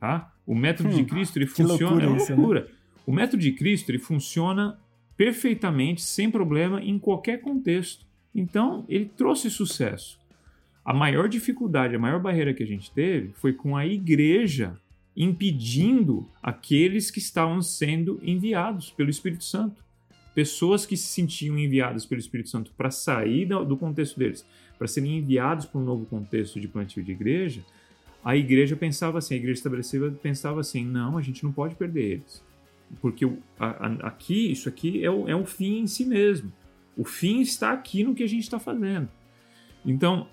Tá? 0.00 0.32
O 0.46 0.54
método 0.54 0.88
hum, 0.90 0.92
de 0.92 1.04
Cristo 1.04 1.38
ele 1.38 1.46
funciona, 1.46 1.76
loucura 1.78 2.04
é 2.04 2.08
uma 2.08 2.16
né? 2.16 2.26
loucura. 2.26 2.60
né? 2.60 2.66
O 3.06 3.12
método 3.12 3.42
de 3.42 3.52
Cristo 3.52 3.90
ele 3.90 3.98
funciona 3.98 4.78
perfeitamente, 5.16 6.02
sem 6.02 6.30
problema, 6.30 6.82
em 6.82 6.98
qualquer 6.98 7.40
contexto. 7.40 8.04
Então, 8.34 8.84
ele 8.88 9.10
trouxe 9.16 9.50
sucesso. 9.50 10.18
A 10.84 10.92
maior 10.92 11.28
dificuldade, 11.28 11.94
a 11.94 11.98
maior 11.98 12.20
barreira 12.20 12.52
que 12.52 12.62
a 12.62 12.66
gente 12.66 12.90
teve 12.90 13.32
foi 13.34 13.52
com 13.52 13.76
a 13.76 13.86
igreja 13.86 14.76
impedindo 15.16 16.28
aqueles 16.42 17.10
que 17.10 17.18
estavam 17.18 17.62
sendo 17.62 18.20
enviados 18.22 18.90
pelo 18.90 19.10
Espírito 19.10 19.44
Santo. 19.44 19.82
Pessoas 20.34 20.84
que 20.84 20.96
se 20.96 21.06
sentiam 21.06 21.58
enviadas 21.58 22.04
pelo 22.04 22.20
Espírito 22.20 22.48
Santo 22.48 22.72
para 22.76 22.90
sair 22.90 23.46
do 23.46 23.76
contexto 23.76 24.18
deles, 24.18 24.44
para 24.76 24.88
serem 24.88 25.18
enviados 25.18 25.66
para 25.66 25.80
um 25.80 25.84
novo 25.84 26.04
contexto 26.06 26.60
de 26.60 26.66
plantio 26.66 27.02
de 27.02 27.12
igreja, 27.12 27.64
a 28.24 28.36
igreja 28.36 28.74
pensava 28.74 29.18
assim, 29.18 29.34
a 29.34 29.36
igreja 29.36 29.58
estabelecida 29.58 30.10
pensava 30.10 30.60
assim: 30.60 30.84
não, 30.84 31.16
a 31.16 31.22
gente 31.22 31.44
não 31.44 31.52
pode 31.52 31.76
perder 31.76 32.14
eles 32.14 32.42
porque 33.00 33.24
aqui, 34.02 34.50
isso 34.52 34.68
aqui 34.68 35.04
é, 35.04 35.10
o, 35.10 35.28
é 35.28 35.44
fim 35.44 35.80
em 35.80 35.86
si 35.86 36.04
mesmo. 36.04 36.52
O 36.96 37.04
fim 37.04 37.40
está 37.40 37.72
aqui 37.72 38.04
no 38.04 38.14
que 38.14 38.22
a 38.22 38.28
gente 38.28 38.42
está 38.42 38.58
fazendo. 38.58 39.08
Então, 39.84 40.28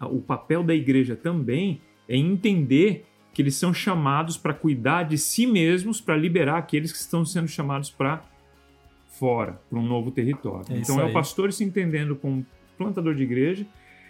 o 0.00 0.20
papel 0.20 0.62
da 0.62 0.74
igreja 0.74 1.14
também 1.14 1.80
é 2.08 2.16
entender 2.16 3.04
que 3.38 3.42
eles 3.42 3.54
são 3.54 3.72
chamados 3.72 4.36
para 4.36 4.52
cuidar 4.52 5.04
de 5.04 5.16
si 5.16 5.46
mesmos, 5.46 6.00
para 6.00 6.16
liberar 6.16 6.58
aqueles 6.58 6.90
que 6.90 6.98
estão 6.98 7.24
sendo 7.24 7.46
chamados 7.46 7.88
para 7.88 8.20
fora, 9.06 9.60
para 9.70 9.78
um 9.78 9.86
novo 9.86 10.10
território. 10.10 10.66
É 10.68 10.78
então, 10.78 11.00
é 11.00 11.04
o 11.04 11.12
pastor 11.12 11.52
se 11.52 11.62
entendendo 11.62 12.16
como 12.16 12.44
plantador 12.76 13.14
de 13.14 13.22
igreja 13.22 13.64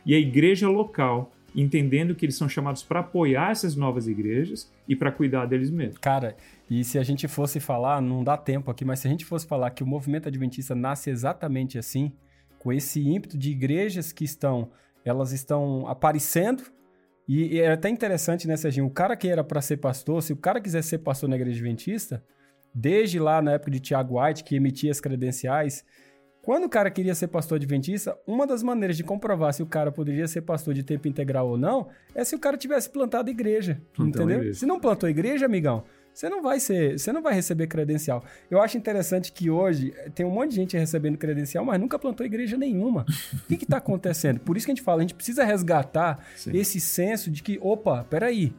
e 0.06 0.14
a 0.14 0.18
igreja 0.18 0.66
local 0.66 1.30
entendendo 1.54 2.14
que 2.14 2.24
eles 2.24 2.36
são 2.36 2.48
chamados 2.48 2.82
para 2.82 3.00
apoiar 3.00 3.50
essas 3.50 3.76
novas 3.76 4.08
igrejas 4.08 4.72
e 4.88 4.96
para 4.96 5.12
cuidar 5.12 5.44
deles 5.44 5.70
mesmos. 5.70 5.98
Cara, 5.98 6.34
e 6.70 6.82
se 6.82 6.98
a 6.98 7.02
gente 7.02 7.28
fosse 7.28 7.60
falar, 7.60 8.00
não 8.00 8.24
dá 8.24 8.34
tempo 8.34 8.70
aqui, 8.70 8.82
mas 8.82 9.00
se 9.00 9.08
a 9.08 9.10
gente 9.10 9.26
fosse 9.26 9.46
falar 9.46 9.72
que 9.72 9.82
o 9.82 9.86
movimento 9.86 10.28
adventista 10.28 10.74
nasce 10.74 11.10
exatamente 11.10 11.78
assim, 11.78 12.10
com 12.58 12.72
esse 12.72 13.06
ímpeto 13.06 13.36
de 13.36 13.50
igrejas 13.50 14.10
que 14.10 14.24
estão, 14.24 14.70
elas 15.04 15.32
estão 15.32 15.86
aparecendo, 15.86 16.62
e, 17.28 17.56
e 17.56 17.60
é 17.60 17.72
até 17.72 17.90
interessante, 17.90 18.48
né, 18.48 18.56
Serginho? 18.56 18.86
O 18.86 18.90
cara 18.90 19.14
que 19.14 19.28
era 19.28 19.44
para 19.44 19.60
ser 19.60 19.76
pastor, 19.76 20.22
se 20.22 20.32
o 20.32 20.36
cara 20.36 20.60
quiser 20.60 20.82
ser 20.82 20.98
pastor 20.98 21.28
na 21.28 21.36
igreja 21.36 21.58
adventista, 21.58 22.24
desde 22.74 23.18
lá 23.18 23.42
na 23.42 23.52
época 23.52 23.70
de 23.70 23.80
Tiago 23.80 24.20
White, 24.20 24.42
que 24.42 24.56
emitia 24.56 24.90
as 24.90 25.00
credenciais, 25.00 25.84
quando 26.40 26.64
o 26.64 26.68
cara 26.70 26.90
queria 26.90 27.14
ser 27.14 27.28
pastor 27.28 27.56
adventista, 27.56 28.16
uma 28.26 28.46
das 28.46 28.62
maneiras 28.62 28.96
de 28.96 29.04
comprovar 29.04 29.52
se 29.52 29.62
o 29.62 29.66
cara 29.66 29.92
poderia 29.92 30.26
ser 30.26 30.40
pastor 30.40 30.72
de 30.72 30.82
tempo 30.82 31.06
integral 31.06 31.46
ou 31.46 31.58
não 31.58 31.88
é 32.14 32.24
se 32.24 32.34
o 32.34 32.38
cara 32.38 32.56
tivesse 32.56 32.88
plantado 32.88 33.28
igreja, 33.28 33.82
Plantou 33.92 34.22
entendeu? 34.22 34.40
Igreja. 34.40 34.60
Se 34.60 34.64
não 34.64 34.80
plantou 34.80 35.08
igreja, 35.10 35.44
amigão, 35.44 35.84
você 36.18 36.28
não 36.28 36.42
vai 36.42 36.58
ser, 36.58 36.98
você 36.98 37.12
não 37.12 37.22
vai 37.22 37.32
receber 37.32 37.68
credencial. 37.68 38.24
Eu 38.50 38.60
acho 38.60 38.76
interessante 38.76 39.30
que 39.30 39.48
hoje 39.48 39.94
tem 40.16 40.26
um 40.26 40.30
monte 40.30 40.50
de 40.50 40.56
gente 40.56 40.76
recebendo 40.76 41.16
credencial, 41.16 41.64
mas 41.64 41.80
nunca 41.80 41.96
plantou 41.96 42.26
igreja 42.26 42.56
nenhuma. 42.56 43.06
o 43.32 43.46
que 43.46 43.62
está 43.62 43.76
acontecendo? 43.76 44.40
Por 44.40 44.56
isso 44.56 44.66
que 44.66 44.72
a 44.72 44.74
gente 44.74 44.82
fala, 44.82 44.98
a 44.98 45.02
gente 45.02 45.14
precisa 45.14 45.44
resgatar 45.44 46.26
Sim. 46.34 46.56
esse 46.56 46.80
senso 46.80 47.30
de 47.30 47.40
que, 47.40 47.56
opa, 47.62 48.02
peraí, 48.10 48.52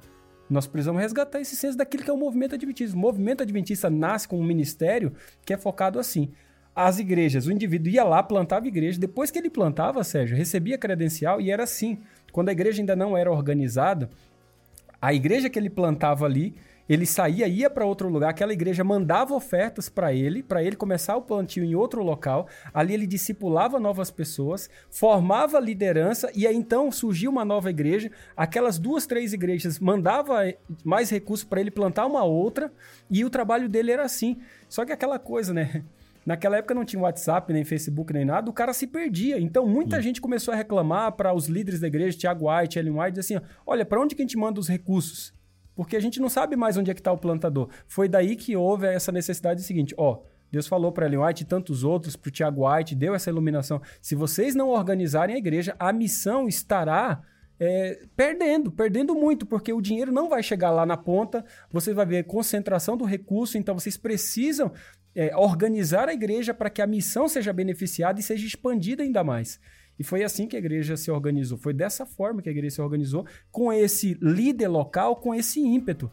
nós 0.50 0.68
precisamos 0.68 1.02
resgatar 1.02 1.42
esse 1.42 1.58
senso 1.58 1.78
daquilo 1.78 2.02
que 2.02 2.10
é 2.10 2.14
o 2.14 2.18
movimento 2.18 2.56
adventista. 2.56 2.96
O 2.96 3.00
movimento 3.00 3.44
adventista 3.44 3.90
nasce 3.90 4.26
com 4.26 4.40
um 4.40 4.44
ministério 4.46 5.12
que 5.44 5.52
é 5.52 5.58
focado 5.58 6.00
assim 6.00 6.32
as 6.74 6.98
igrejas. 6.98 7.46
O 7.46 7.52
indivíduo 7.52 7.92
ia 7.92 8.06
lá, 8.06 8.24
plantava 8.24 8.70
igreja. 8.70 8.98
Depois 8.98 9.32
que 9.32 9.38
ele 9.38 9.50
plantava, 9.50 10.02
Sérgio, 10.06 10.38
recebia 10.38 10.78
credencial 10.78 11.42
e 11.42 11.52
era 11.52 11.64
assim. 11.64 11.98
Quando 12.32 12.48
a 12.48 12.54
igreja 12.54 12.82
ainda 12.82 12.96
não 12.96 13.18
era 13.18 13.30
organizada, 13.30 14.10
a 15.02 15.14
igreja 15.14 15.50
que 15.50 15.60
ele 15.60 15.70
plantava 15.70 16.24
ali, 16.24 16.56
ele 16.90 17.06
saía, 17.06 17.48
ia 17.48 17.70
para 17.70 17.86
outro 17.86 18.10
lugar, 18.10 18.32
aquela 18.32 18.52
igreja 18.52 18.84
mandava 18.84 19.36
ofertas 19.36 19.88
para 19.88 20.12
ele, 20.12 20.42
para 20.42 20.64
ele 20.64 20.76
começar 20.76 21.16
o 21.16 21.22
plantio 21.22 21.64
em 21.64 21.76
outro 21.76 22.02
local. 22.02 22.48
Ali 22.74 22.96
ele 22.96 23.06
discipulava 23.06 23.80
novas 23.80 24.10
pessoas, 24.10 24.68
formava 24.90 25.60
liderança 25.60 26.32
e 26.36 26.48
aí 26.48 26.56
então 26.56 26.92
surgiu 26.92 27.30
uma 27.30 27.46
nova 27.46 27.70
igreja. 27.70 28.10
Aquelas 28.36 28.80
duas, 28.80 29.06
três 29.06 29.34
igrejas 29.34 29.78
mandava 29.78 30.52
mais 30.84 31.12
recursos 31.12 31.46
para 31.46 31.62
ele 31.62 31.70
plantar 31.70 32.08
uma 32.08 32.24
outra 32.24 32.74
e 33.10 33.24
o 33.24 33.30
trabalho 33.30 33.70
dele 33.70 33.92
era 33.92 34.04
assim. 34.04 34.40
Só 34.68 34.84
que 34.84 34.92
aquela 34.92 35.20
coisa, 35.20 35.54
né? 35.54 35.84
Naquela 36.26 36.58
época 36.58 36.74
não 36.74 36.86
tinha 36.86 37.02
WhatsApp, 37.02 37.52
nem 37.54 37.64
Facebook, 37.64 38.12
nem 38.14 38.26
nada, 38.26 38.50
o 38.50 38.54
cara 38.54 38.74
se 38.74 38.88
perdia. 38.88 39.40
Então 39.40 39.68
muita 39.68 39.98
hum. 39.98 40.02
gente 40.02 40.20
começou 40.20 40.54
a 40.54 40.58
reclamar 40.58 41.12
para 41.12 41.34
os 41.34 41.48
líderes 41.48 41.80
da 41.80 41.88
igreja, 41.88 42.18
Tiago 42.18 42.52
White, 42.52 42.80
Ellen 42.80 43.00
White, 43.00 43.20
assim: 43.20 43.40
olha, 43.66 43.86
para 43.86 44.02
onde 44.02 44.16
que 44.16 44.22
a 44.22 44.26
gente 44.26 44.38
manda 44.38 44.60
os 44.60 44.68
recursos? 44.68 45.38
Porque 45.80 45.96
a 45.96 46.00
gente 46.02 46.20
não 46.20 46.28
sabe 46.28 46.58
mais 46.58 46.76
onde 46.76 46.92
é 46.92 46.94
que 46.94 47.00
está 47.00 47.10
o 47.10 47.18
plantador. 47.18 47.70
Foi 47.88 48.10
daí 48.10 48.36
que 48.36 48.54
houve 48.54 48.86
essa 48.86 49.14
necessidade 49.14 49.64
seguinte: 49.64 49.96
ó, 49.98 50.20
Deus 50.52 50.68
falou 50.68 50.92
para 50.92 51.06
Ellen 51.06 51.20
White 51.20 51.44
e 51.44 51.46
tantos 51.46 51.86
outros, 51.86 52.18
para 52.18 52.28
o 52.28 52.32
Tiago 52.32 52.70
White, 52.70 52.96
deu 52.96 53.16
essa 53.16 53.30
iluminação. 53.30 53.82
Se 54.02 54.14
vocês 54.14 54.54
não 54.54 54.68
organizarem 54.68 55.36
a 55.36 55.38
igreja, 55.38 55.74
a 55.80 55.94
missão 55.94 56.50
estará 56.50 57.22
é, 57.58 58.02
perdendo, 58.14 58.70
perdendo 58.70 59.16
muito, 59.16 59.46
porque 59.46 59.72
o 59.72 59.80
dinheiro 59.80 60.12
não 60.12 60.28
vai 60.28 60.44
chegar 60.44 60.70
lá 60.70 60.86
na 60.86 60.98
ponta, 60.98 61.46
você 61.72 61.94
vai 61.94 62.06
ver 62.06 62.26
concentração 62.26 62.98
do 62.98 63.06
recurso, 63.06 63.58
então 63.58 63.74
vocês 63.74 63.96
precisam 63.96 64.74
é, 65.16 65.34
organizar 65.34 66.10
a 66.10 66.14
igreja 66.14 66.54
para 66.54 66.70
que 66.70 66.82
a 66.82 66.88
missão 66.88 67.30
seja 67.30 67.54
beneficiada 67.54 68.20
e 68.20 68.24
seja 68.24 68.46
expandida 68.46 69.02
ainda 69.02 69.24
mais. 69.24 69.62
E 70.00 70.04
foi 70.04 70.24
assim 70.24 70.48
que 70.48 70.56
a 70.56 70.60
igreja 70.60 70.96
se 70.96 71.12
organizou. 71.12 71.58
Foi 71.58 71.74
dessa 71.74 72.06
forma 72.06 72.42
que 72.42 72.48
a 72.48 72.52
igreja 72.52 72.76
se 72.76 72.82
organizou, 72.82 73.26
com 73.52 73.72
esse 73.72 74.18
líder 74.22 74.70
local, 74.70 75.18
com 75.18 75.36
esse 75.36 75.60
ímpeto. 75.60 76.10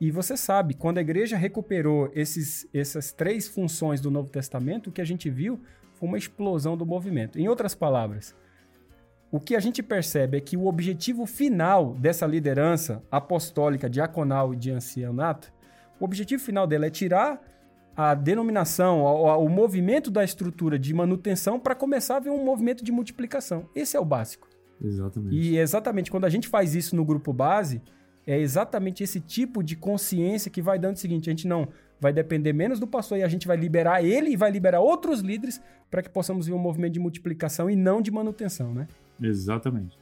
E 0.00 0.10
você 0.10 0.36
sabe, 0.36 0.74
quando 0.74 0.98
a 0.98 1.02
igreja 1.02 1.36
recuperou 1.36 2.10
esses, 2.12 2.68
essas 2.74 3.12
três 3.12 3.46
funções 3.46 4.00
do 4.00 4.10
Novo 4.10 4.30
Testamento, 4.30 4.88
o 4.88 4.92
que 4.92 5.00
a 5.00 5.04
gente 5.04 5.30
viu 5.30 5.60
foi 5.94 6.08
uma 6.08 6.18
explosão 6.18 6.76
do 6.76 6.84
movimento. 6.84 7.38
Em 7.38 7.48
outras 7.48 7.74
palavras, 7.74 8.34
o 9.30 9.38
que 9.38 9.54
a 9.54 9.60
gente 9.60 9.82
percebe 9.82 10.38
é 10.38 10.40
que 10.40 10.56
o 10.56 10.66
objetivo 10.66 11.24
final 11.24 11.94
dessa 11.94 12.26
liderança 12.26 13.04
apostólica, 13.10 13.88
diaconal 13.88 14.52
e 14.52 14.56
de 14.56 14.72
ancianato, 14.72 15.52
o 16.00 16.04
objetivo 16.04 16.42
final 16.42 16.66
dela 16.66 16.86
é 16.86 16.90
tirar 16.90 17.40
a 17.96 18.14
denominação, 18.14 19.02
o, 19.02 19.44
o 19.44 19.48
movimento 19.48 20.10
da 20.10 20.24
estrutura 20.24 20.78
de 20.78 20.92
manutenção 20.94 21.58
para 21.58 21.74
começar 21.74 22.16
a 22.16 22.20
ver 22.20 22.30
um 22.30 22.44
movimento 22.44 22.84
de 22.84 22.92
multiplicação. 22.92 23.68
Esse 23.74 23.96
é 23.96 24.00
o 24.00 24.04
básico. 24.04 24.48
Exatamente. 24.82 25.36
E 25.36 25.58
exatamente 25.58 26.10
quando 26.10 26.24
a 26.24 26.30
gente 26.30 26.48
faz 26.48 26.74
isso 26.74 26.96
no 26.96 27.04
grupo 27.04 27.32
base, 27.32 27.82
é 28.26 28.38
exatamente 28.38 29.02
esse 29.02 29.20
tipo 29.20 29.62
de 29.62 29.76
consciência 29.76 30.50
que 30.50 30.62
vai 30.62 30.78
dando 30.78 30.96
o 30.96 30.98
seguinte: 30.98 31.28
a 31.28 31.32
gente 31.32 31.46
não 31.46 31.68
vai 32.00 32.12
depender 32.12 32.52
menos 32.52 32.80
do 32.80 32.86
pastor 32.86 33.18
e 33.18 33.22
a 33.22 33.28
gente 33.28 33.46
vai 33.46 33.56
liberar 33.56 34.02
ele 34.02 34.30
e 34.30 34.36
vai 34.36 34.50
liberar 34.50 34.80
outros 34.80 35.20
líderes 35.20 35.60
para 35.90 36.02
que 36.02 36.08
possamos 36.08 36.46
ver 36.46 36.54
um 36.54 36.58
movimento 36.58 36.94
de 36.94 37.00
multiplicação 37.00 37.68
e 37.68 37.76
não 37.76 38.00
de 38.00 38.10
manutenção, 38.10 38.72
né? 38.72 38.88
Exatamente. 39.20 39.98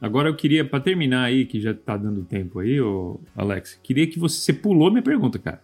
Agora 0.00 0.28
eu 0.28 0.36
queria, 0.36 0.64
para 0.64 0.78
terminar 0.78 1.24
aí, 1.24 1.44
que 1.44 1.60
já 1.60 1.72
está 1.72 1.96
dando 1.96 2.24
tempo 2.24 2.60
aí, 2.60 2.80
ô 2.80 3.18
Alex, 3.34 3.80
queria 3.82 4.06
que 4.06 4.18
você, 4.18 4.40
você 4.40 4.52
pulou 4.52 4.90
minha 4.90 5.02
pergunta, 5.02 5.38
cara. 5.38 5.60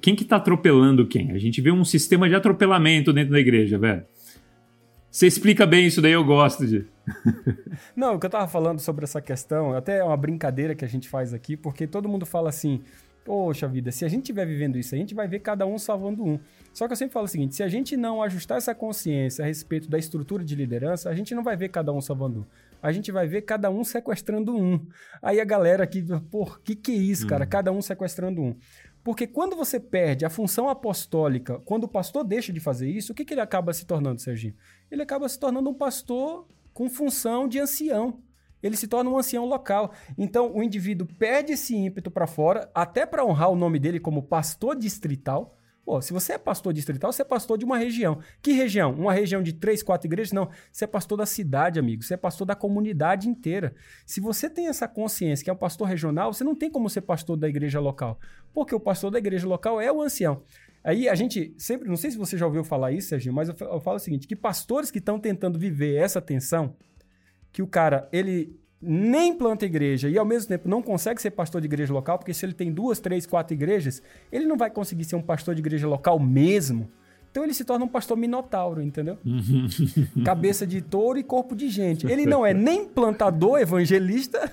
Quem 0.00 0.14
que 0.14 0.24
tá 0.24 0.36
atropelando 0.36 1.06
quem? 1.06 1.32
A 1.32 1.38
gente 1.38 1.60
vê 1.60 1.70
um 1.70 1.84
sistema 1.84 2.28
de 2.28 2.34
atropelamento 2.34 3.12
dentro 3.12 3.32
da 3.32 3.40
igreja, 3.40 3.78
velho. 3.78 4.04
Você 5.10 5.26
explica 5.26 5.66
bem 5.66 5.86
isso 5.86 6.00
daí, 6.00 6.12
eu 6.12 6.24
gosto 6.24 6.66
de. 6.66 6.86
Não, 7.94 8.14
o 8.14 8.18
que 8.18 8.24
eu 8.24 8.30
tava 8.30 8.48
falando 8.48 8.78
sobre 8.78 9.04
essa 9.04 9.20
questão, 9.20 9.74
até 9.74 9.98
é 9.98 10.04
uma 10.04 10.16
brincadeira 10.16 10.74
que 10.74 10.84
a 10.84 10.88
gente 10.88 11.06
faz 11.06 11.34
aqui, 11.34 11.54
porque 11.54 11.86
todo 11.86 12.08
mundo 12.08 12.24
fala 12.24 12.48
assim: 12.48 12.80
poxa 13.24 13.68
vida, 13.68 13.92
se 13.92 14.04
a 14.04 14.08
gente 14.08 14.22
estiver 14.22 14.46
vivendo 14.46 14.78
isso, 14.78 14.94
a 14.94 14.98
gente 14.98 15.14
vai 15.14 15.28
ver 15.28 15.40
cada 15.40 15.66
um 15.66 15.78
salvando 15.78 16.24
um. 16.24 16.38
Só 16.72 16.86
que 16.86 16.92
eu 16.92 16.96
sempre 16.96 17.12
falo 17.12 17.26
o 17.26 17.28
seguinte: 17.28 17.54
se 17.54 17.62
a 17.62 17.68
gente 17.68 17.96
não 17.96 18.22
ajustar 18.22 18.56
essa 18.56 18.74
consciência 18.74 19.44
a 19.44 19.46
respeito 19.46 19.88
da 19.90 19.98
estrutura 19.98 20.42
de 20.42 20.54
liderança, 20.54 21.10
a 21.10 21.14
gente 21.14 21.34
não 21.34 21.42
vai 21.42 21.56
ver 21.56 21.68
cada 21.68 21.92
um 21.92 22.00
salvando 22.00 22.40
um. 22.40 22.44
A 22.82 22.90
gente 22.90 23.12
vai 23.12 23.28
ver 23.28 23.42
cada 23.42 23.70
um 23.70 23.84
sequestrando 23.84 24.56
um. 24.56 24.80
Aí 25.22 25.40
a 25.40 25.44
galera 25.44 25.84
aqui, 25.84 26.04
pô, 26.30 26.46
que 26.64 26.74
que 26.74 26.90
é 26.90 26.96
isso, 26.96 27.26
cara? 27.26 27.44
Hum. 27.44 27.48
Cada 27.48 27.70
um 27.70 27.80
sequestrando 27.80 28.40
um. 28.40 28.56
Porque 29.04 29.26
quando 29.26 29.56
você 29.56 29.80
perde 29.80 30.24
a 30.24 30.30
função 30.30 30.68
apostólica, 30.68 31.58
quando 31.64 31.84
o 31.84 31.88
pastor 31.88 32.22
deixa 32.22 32.52
de 32.52 32.60
fazer 32.60 32.88
isso, 32.88 33.12
o 33.12 33.14
que, 33.14 33.24
que 33.24 33.34
ele 33.34 33.40
acaba 33.40 33.72
se 33.72 33.84
tornando, 33.84 34.20
Serginho? 34.20 34.54
Ele 34.90 35.02
acaba 35.02 35.28
se 35.28 35.38
tornando 35.38 35.68
um 35.68 35.74
pastor 35.74 36.46
com 36.72 36.88
função 36.88 37.48
de 37.48 37.58
ancião. 37.58 38.20
Ele 38.62 38.76
se 38.76 38.86
torna 38.86 39.10
um 39.10 39.18
ancião 39.18 39.44
local. 39.44 39.92
Então, 40.16 40.54
o 40.54 40.62
indivíduo 40.62 41.08
perde 41.18 41.52
esse 41.52 41.74
ímpeto 41.74 42.10
para 42.10 42.28
fora, 42.28 42.70
até 42.72 43.04
para 43.04 43.24
honrar 43.24 43.50
o 43.50 43.56
nome 43.56 43.80
dele 43.80 43.98
como 43.98 44.22
pastor 44.22 44.76
distrital, 44.76 45.56
Pô, 45.84 46.00
se 46.00 46.12
você 46.12 46.34
é 46.34 46.38
pastor 46.38 46.72
distrital, 46.72 47.12
você 47.12 47.22
é 47.22 47.24
pastor 47.24 47.58
de 47.58 47.64
uma 47.64 47.76
região. 47.76 48.20
Que 48.40 48.52
região? 48.52 48.92
Uma 48.94 49.12
região 49.12 49.42
de 49.42 49.52
três, 49.52 49.82
quatro 49.82 50.06
igrejas? 50.06 50.32
Não. 50.32 50.48
Você 50.70 50.84
é 50.84 50.86
pastor 50.86 51.18
da 51.18 51.26
cidade, 51.26 51.78
amigo. 51.78 52.04
Você 52.04 52.14
é 52.14 52.16
pastor 52.16 52.46
da 52.46 52.54
comunidade 52.54 53.28
inteira. 53.28 53.74
Se 54.06 54.20
você 54.20 54.48
tem 54.48 54.68
essa 54.68 54.86
consciência 54.86 55.42
que 55.42 55.50
é 55.50 55.52
um 55.52 55.56
pastor 55.56 55.88
regional, 55.88 56.32
você 56.32 56.44
não 56.44 56.54
tem 56.54 56.70
como 56.70 56.88
ser 56.88 57.00
pastor 57.00 57.36
da 57.36 57.48
igreja 57.48 57.80
local. 57.80 58.18
Porque 58.54 58.74
o 58.74 58.78
pastor 58.78 59.10
da 59.10 59.18
igreja 59.18 59.46
local 59.46 59.80
é 59.80 59.90
o 59.90 60.00
ancião. 60.00 60.44
Aí 60.84 61.08
a 61.08 61.16
gente 61.16 61.52
sempre, 61.58 61.88
não 61.88 61.96
sei 61.96 62.12
se 62.12 62.16
você 62.16 62.38
já 62.38 62.46
ouviu 62.46 62.62
falar 62.62 62.92
isso, 62.92 63.08
Serginho, 63.08 63.34
mas 63.34 63.48
eu, 63.48 63.80
falo 63.80 63.96
o 63.96 64.00
seguinte: 64.00 64.26
que 64.26 64.36
pastores 64.36 64.90
que 64.90 64.98
estão 64.98 65.18
tentando 65.18 65.58
viver 65.58 65.96
essa 65.96 66.20
tensão, 66.20 66.76
que 67.52 67.62
o 67.62 67.66
cara, 67.66 68.08
ele 68.12 68.58
nem 68.82 69.32
planta 69.32 69.64
igreja 69.64 70.08
e 70.08 70.18
ao 70.18 70.24
mesmo 70.24 70.48
tempo 70.48 70.68
não 70.68 70.82
consegue 70.82 71.22
ser 71.22 71.30
pastor 71.30 71.60
de 71.60 71.66
igreja 71.66 71.92
local, 71.92 72.18
porque 72.18 72.34
se 72.34 72.44
ele 72.44 72.52
tem 72.52 72.72
duas, 72.72 72.98
três, 72.98 73.26
quatro 73.26 73.54
igrejas, 73.54 74.02
ele 74.30 74.44
não 74.44 74.56
vai 74.56 74.70
conseguir 74.70 75.04
ser 75.04 75.14
um 75.14 75.22
pastor 75.22 75.54
de 75.54 75.60
igreja 75.60 75.86
local 75.86 76.18
mesmo. 76.18 76.90
Então 77.30 77.44
ele 77.44 77.54
se 77.54 77.64
torna 77.64 77.84
um 77.86 77.88
pastor 77.88 78.14
minotauro, 78.14 78.82
entendeu? 78.82 79.16
Cabeça 80.22 80.66
de 80.66 80.82
touro 80.82 81.18
e 81.18 81.22
corpo 81.22 81.56
de 81.56 81.70
gente. 81.70 82.06
Ele 82.06 82.26
não 82.26 82.44
é 82.44 82.52
nem 82.52 82.84
plantador 82.84 83.58
evangelista 83.58 84.52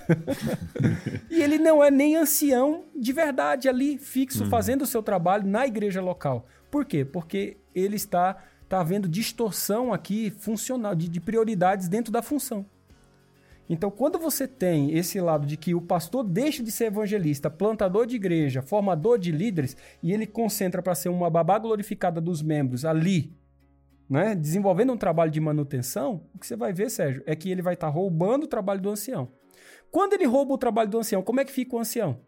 e 1.28 1.42
ele 1.42 1.58
não 1.58 1.84
é 1.84 1.90
nem 1.90 2.16
ancião 2.16 2.84
de 2.96 3.12
verdade 3.12 3.68
ali, 3.68 3.98
fixo, 3.98 4.44
uhum. 4.44 4.48
fazendo 4.48 4.82
o 4.82 4.86
seu 4.86 5.02
trabalho 5.02 5.46
na 5.46 5.66
igreja 5.66 6.00
local. 6.00 6.46
Por 6.70 6.86
quê? 6.86 7.04
Porque 7.04 7.58
ele 7.74 7.96
está, 7.96 8.42
está 8.62 8.80
havendo 8.80 9.06
distorção 9.08 9.92
aqui 9.92 10.30
funcional, 10.38 10.94
de, 10.94 11.06
de 11.06 11.20
prioridades 11.20 11.86
dentro 11.86 12.10
da 12.10 12.22
função. 12.22 12.64
Então, 13.72 13.88
quando 13.88 14.18
você 14.18 14.48
tem 14.48 14.98
esse 14.98 15.20
lado 15.20 15.46
de 15.46 15.56
que 15.56 15.76
o 15.76 15.80
pastor 15.80 16.24
deixa 16.24 16.60
de 16.60 16.72
ser 16.72 16.86
evangelista, 16.86 17.48
plantador 17.48 18.04
de 18.04 18.16
igreja, 18.16 18.60
formador 18.60 19.16
de 19.16 19.30
líderes, 19.30 19.76
e 20.02 20.12
ele 20.12 20.26
concentra 20.26 20.82
para 20.82 20.92
ser 20.92 21.08
uma 21.08 21.30
babá 21.30 21.56
glorificada 21.56 22.20
dos 22.20 22.42
membros 22.42 22.84
ali, 22.84 23.32
né, 24.08 24.34
desenvolvendo 24.34 24.92
um 24.92 24.96
trabalho 24.96 25.30
de 25.30 25.40
manutenção, 25.40 26.20
o 26.34 26.38
que 26.40 26.48
você 26.48 26.56
vai 26.56 26.72
ver, 26.72 26.90
Sérgio, 26.90 27.22
é 27.24 27.36
que 27.36 27.48
ele 27.48 27.62
vai 27.62 27.74
estar 27.74 27.86
tá 27.86 27.92
roubando 27.92 28.42
o 28.42 28.48
trabalho 28.48 28.80
do 28.80 28.90
ancião. 28.90 29.28
Quando 29.88 30.14
ele 30.14 30.26
rouba 30.26 30.52
o 30.52 30.58
trabalho 30.58 30.90
do 30.90 30.98
ancião, 30.98 31.22
como 31.22 31.38
é 31.38 31.44
que 31.44 31.52
fica 31.52 31.76
o 31.76 31.78
ancião? 31.78 32.18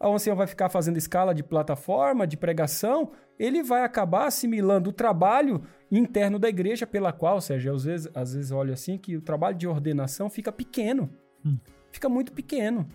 O 0.00 0.12
ancião 0.12 0.36
vai 0.36 0.46
ficar 0.46 0.68
fazendo 0.68 0.96
escala 0.96 1.34
de 1.34 1.42
plataforma, 1.42 2.26
de 2.26 2.36
pregação, 2.36 3.10
ele 3.38 3.62
vai 3.62 3.82
acabar 3.82 4.26
assimilando 4.26 4.90
o 4.90 4.92
trabalho 4.92 5.62
interno 5.90 6.38
da 6.38 6.48
igreja 6.48 6.86
pela 6.86 7.12
qual, 7.12 7.40
Sérgio, 7.40 7.74
às 7.74 7.84
vezes, 7.84 8.08
às 8.14 8.34
vezes 8.34 8.50
olho 8.50 8.72
assim 8.72 8.98
que 8.98 9.16
o 9.16 9.20
trabalho 9.20 9.56
de 9.56 9.66
ordenação 9.66 10.28
fica 10.28 10.52
pequeno. 10.52 11.10
hum. 11.44 11.58
fica 11.90 12.08
muito 12.08 12.32
pequeno. 12.32 12.86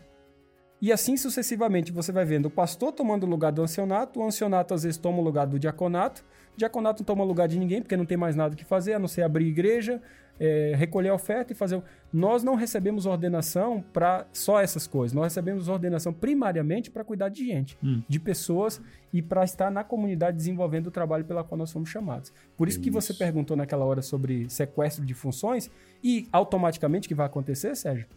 E 0.81 0.93
assim 0.93 1.17
sucessivamente 1.17 1.91
você 1.91 2.11
vai 2.11 2.23
vendo 2.23 2.45
o 2.45 2.49
pastor 2.49 2.93
tomando 2.93 3.25
o 3.25 3.29
lugar 3.29 3.51
do 3.51 3.61
ancianato, 3.61 4.19
o 4.19 4.23
ancianato 4.23 4.73
às 4.73 4.83
vezes 4.83 4.97
toma 4.97 5.19
o 5.19 5.21
lugar 5.21 5.45
do 5.45 5.59
diaconato, 5.59 6.23
o 6.53 6.57
diaconato 6.57 7.01
não 7.01 7.05
toma 7.05 7.23
lugar 7.23 7.49
de 7.49 7.59
ninguém 7.59 7.81
porque 7.81 7.97
não 7.97 8.05
tem 8.05 8.15
mais 8.17 8.33
nada 8.35 8.55
que 8.55 8.63
fazer 8.63 8.93
a 8.93 8.99
não 8.99 9.07
ser 9.07 9.23
abrir 9.23 9.47
igreja, 9.47 10.01
é, 10.39 10.73
recolher 10.75 11.09
a 11.09 11.13
oferta 11.13 11.51
e 11.51 11.55
fazer. 11.55 11.81
Nós 12.11 12.43
não 12.43 12.55
recebemos 12.55 13.05
ordenação 13.05 13.83
para 13.93 14.25
só 14.31 14.61
essas 14.61 14.87
coisas. 14.87 15.13
Nós 15.13 15.25
recebemos 15.25 15.67
ordenação 15.67 16.13
primariamente 16.13 16.89
para 16.89 17.03
cuidar 17.03 17.29
de 17.29 17.45
gente, 17.45 17.77
hum. 17.83 18.01
de 18.07 18.19
pessoas 18.19 18.81
e 19.11 19.21
para 19.21 19.43
estar 19.43 19.69
na 19.69 19.83
comunidade 19.83 20.37
desenvolvendo 20.37 20.87
o 20.87 20.91
trabalho 20.91 21.25
pela 21.25 21.43
qual 21.43 21.57
nós 21.57 21.71
fomos 21.71 21.89
chamados. 21.89 22.31
Por 22.55 22.67
isso, 22.67 22.77
isso 22.77 22.83
que 22.83 22.89
você 22.89 23.13
perguntou 23.13 23.57
naquela 23.57 23.83
hora 23.83 24.01
sobre 24.01 24.49
sequestro 24.49 25.05
de 25.05 25.13
funções 25.13 25.69
e 26.03 26.27
automaticamente 26.31 27.07
o 27.07 27.09
que 27.09 27.15
vai 27.15 27.25
acontecer, 27.25 27.75
Sérgio, 27.75 28.07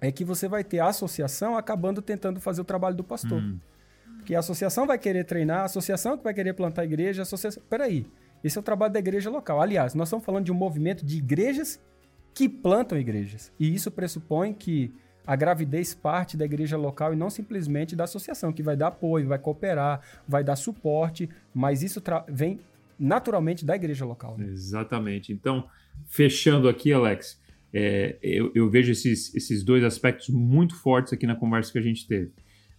é 0.00 0.10
que 0.10 0.24
você 0.24 0.48
vai 0.48 0.64
ter 0.64 0.78
a 0.78 0.86
associação 0.86 1.56
acabando 1.56 2.00
tentando 2.00 2.40
fazer 2.40 2.62
o 2.62 2.64
trabalho 2.64 2.96
do 2.96 3.04
pastor. 3.04 3.40
Hum. 3.40 3.58
Porque 4.16 4.34
a 4.34 4.38
associação 4.38 4.86
vai 4.86 4.98
querer 4.98 5.24
treinar, 5.24 5.60
a 5.60 5.64
associação 5.64 6.16
que 6.16 6.24
vai 6.24 6.34
querer 6.34 6.52
plantar 6.52 6.84
igreja, 6.84 7.22
a 7.22 7.24
associação. 7.24 7.62
Peraí. 7.68 8.06
Esse 8.42 8.58
é 8.58 8.60
o 8.60 8.64
trabalho 8.64 8.92
da 8.92 8.98
igreja 8.98 9.30
local. 9.30 9.60
Aliás, 9.60 9.94
nós 9.94 10.08
estamos 10.08 10.24
falando 10.24 10.44
de 10.44 10.52
um 10.52 10.54
movimento 10.54 11.04
de 11.04 11.18
igrejas 11.18 11.80
que 12.34 12.48
plantam 12.48 12.98
igrejas. 12.98 13.52
E 13.58 13.74
isso 13.74 13.90
pressupõe 13.90 14.52
que 14.52 14.92
a 15.26 15.36
gravidez 15.36 15.94
parte 15.94 16.36
da 16.36 16.44
igreja 16.44 16.76
local 16.76 17.12
e 17.12 17.16
não 17.16 17.30
simplesmente 17.30 17.94
da 17.94 18.04
associação, 18.04 18.52
que 18.52 18.62
vai 18.62 18.76
dar 18.76 18.88
apoio, 18.88 19.28
vai 19.28 19.38
cooperar, 19.38 20.00
vai 20.26 20.42
dar 20.42 20.56
suporte, 20.56 21.28
mas 21.54 21.82
isso 21.82 22.02
vem 22.28 22.60
naturalmente 22.98 23.64
da 23.64 23.74
igreja 23.76 24.04
local. 24.04 24.36
Né? 24.36 24.46
Exatamente. 24.46 25.32
Então, 25.32 25.68
fechando 26.06 26.68
aqui, 26.68 26.92
Alex, 26.92 27.40
é, 27.72 28.18
eu, 28.22 28.50
eu, 28.54 28.68
vejo 28.68 28.90
esses, 28.90 29.34
esses 29.34 29.62
dois 29.62 29.84
aspectos 29.84 30.28
muito 30.28 30.74
fortes 30.74 31.12
aqui 31.12 31.26
na 31.26 31.36
conversa 31.36 31.72
que 31.72 31.78
a 31.78 31.82
gente 31.82 32.06
teve. 32.06 32.32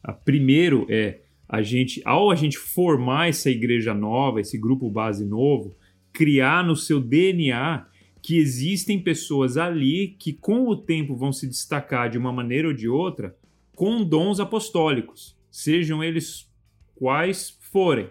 A 0.03 0.11
primeiro 0.11 0.85
é 0.89 1.21
a 1.51 1.61
gente, 1.61 2.01
ao 2.05 2.31
a 2.31 2.35
gente 2.35 2.57
formar 2.57 3.27
essa 3.27 3.49
igreja 3.49 3.93
nova, 3.93 4.39
esse 4.39 4.57
grupo 4.57 4.89
base 4.89 5.25
novo, 5.25 5.75
criar 6.13 6.63
no 6.63 6.77
seu 6.77 6.97
DNA 7.01 7.85
que 8.21 8.37
existem 8.37 8.97
pessoas 8.97 9.57
ali 9.57 10.15
que 10.17 10.31
com 10.31 10.65
o 10.69 10.77
tempo 10.77 11.13
vão 11.13 11.33
se 11.33 11.45
destacar 11.45 12.09
de 12.09 12.17
uma 12.17 12.31
maneira 12.31 12.69
ou 12.69 12.73
de 12.73 12.87
outra 12.87 13.35
com 13.75 14.01
dons 14.01 14.39
apostólicos, 14.39 15.35
sejam 15.49 16.01
eles 16.01 16.49
quais 16.95 17.57
forem, 17.71 18.07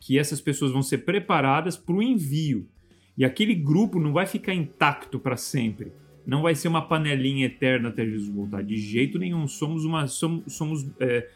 que 0.00 0.18
essas 0.18 0.40
pessoas 0.40 0.72
vão 0.72 0.82
ser 0.82 0.98
preparadas 0.98 1.76
para 1.76 1.94
o 1.94 2.02
envio. 2.02 2.66
E 3.18 3.24
aquele 3.24 3.54
grupo 3.54 4.00
não 4.00 4.14
vai 4.14 4.24
ficar 4.24 4.54
intacto 4.54 5.18
para 5.18 5.36
sempre. 5.36 5.92
Não 6.24 6.40
vai 6.40 6.54
ser 6.54 6.68
uma 6.68 6.80
panelinha 6.80 7.46
eterna 7.46 7.90
até 7.90 8.06
Jesus 8.06 8.28
voltar. 8.28 8.62
De 8.62 8.76
jeito 8.76 9.18
nenhum. 9.18 9.46
Somos 9.46 9.84
uma. 9.84 10.06
Somos, 10.06 10.54
somos 10.54 10.86
é, 10.98 11.28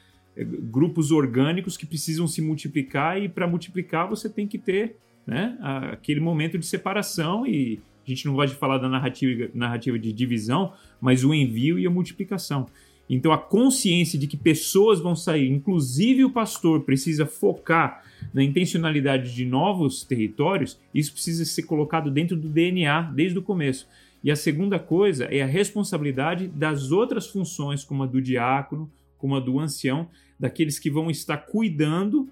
grupos 0.44 1.11
orgânicos 1.11 1.77
que 1.77 1.87
precisam 1.87 2.27
se 2.27 2.42
multiplicar 2.42 3.20
e 3.20 3.29
para 3.29 3.46
multiplicar 3.46 4.09
você 4.09 4.29
tem 4.29 4.46
que 4.46 4.59
ter 4.59 4.96
né, 5.27 5.57
aquele 5.92 6.20
momento 6.20 6.59
de 6.59 6.66
separação 6.66 7.46
e 7.46 7.81
a 8.07 8.09
gente 8.09 8.27
não 8.27 8.35
gosta 8.35 8.55
de 8.55 8.61
falar 8.61 8.79
da 8.79 8.88
narrativa, 8.88 9.51
narrativa 9.53 9.99
de 9.99 10.12
divisão, 10.12 10.72
mas 11.01 11.25
o 11.25 11.35
envio 11.35 11.79
e 11.79 11.87
a 11.87 11.90
multiplicação. 11.90 12.66
Então 13.09 13.33
a 13.33 13.38
consciência 13.38 14.18
de 14.18 14.27
que 14.27 14.37
pessoas 14.37 15.01
vão 15.01 15.16
sair, 15.16 15.49
inclusive 15.49 16.25
o 16.25 16.31
pastor 16.31 16.83
precisa 16.83 17.27
focar 17.27 18.05
na 18.33 18.42
intencionalidade 18.42 19.35
de 19.35 19.44
novos 19.44 20.05
territórios, 20.05 20.79
isso 20.94 21.12
precisa 21.12 21.44
ser 21.44 21.62
colocado 21.62 22.11
dentro 22.11 22.37
do 22.37 22.49
DNA 22.49 23.03
desde 23.14 23.38
o 23.38 23.42
começo. 23.42 23.88
E 24.22 24.31
a 24.31 24.37
segunda 24.37 24.79
coisa 24.79 25.27
é 25.27 25.42
a 25.42 25.46
responsabilidade 25.46 26.49
das 26.49 26.90
outras 26.90 27.29
funções, 27.29 27.85
como 27.85 28.03
a 28.03 28.07
do 28.07 28.20
diácono, 28.20 28.90
como 29.18 29.37
a 29.37 29.40
do 29.40 29.61
ancião, 29.61 30.09
daqueles 30.38 30.79
que 30.79 30.90
vão 30.90 31.11
estar 31.11 31.38
cuidando, 31.38 32.29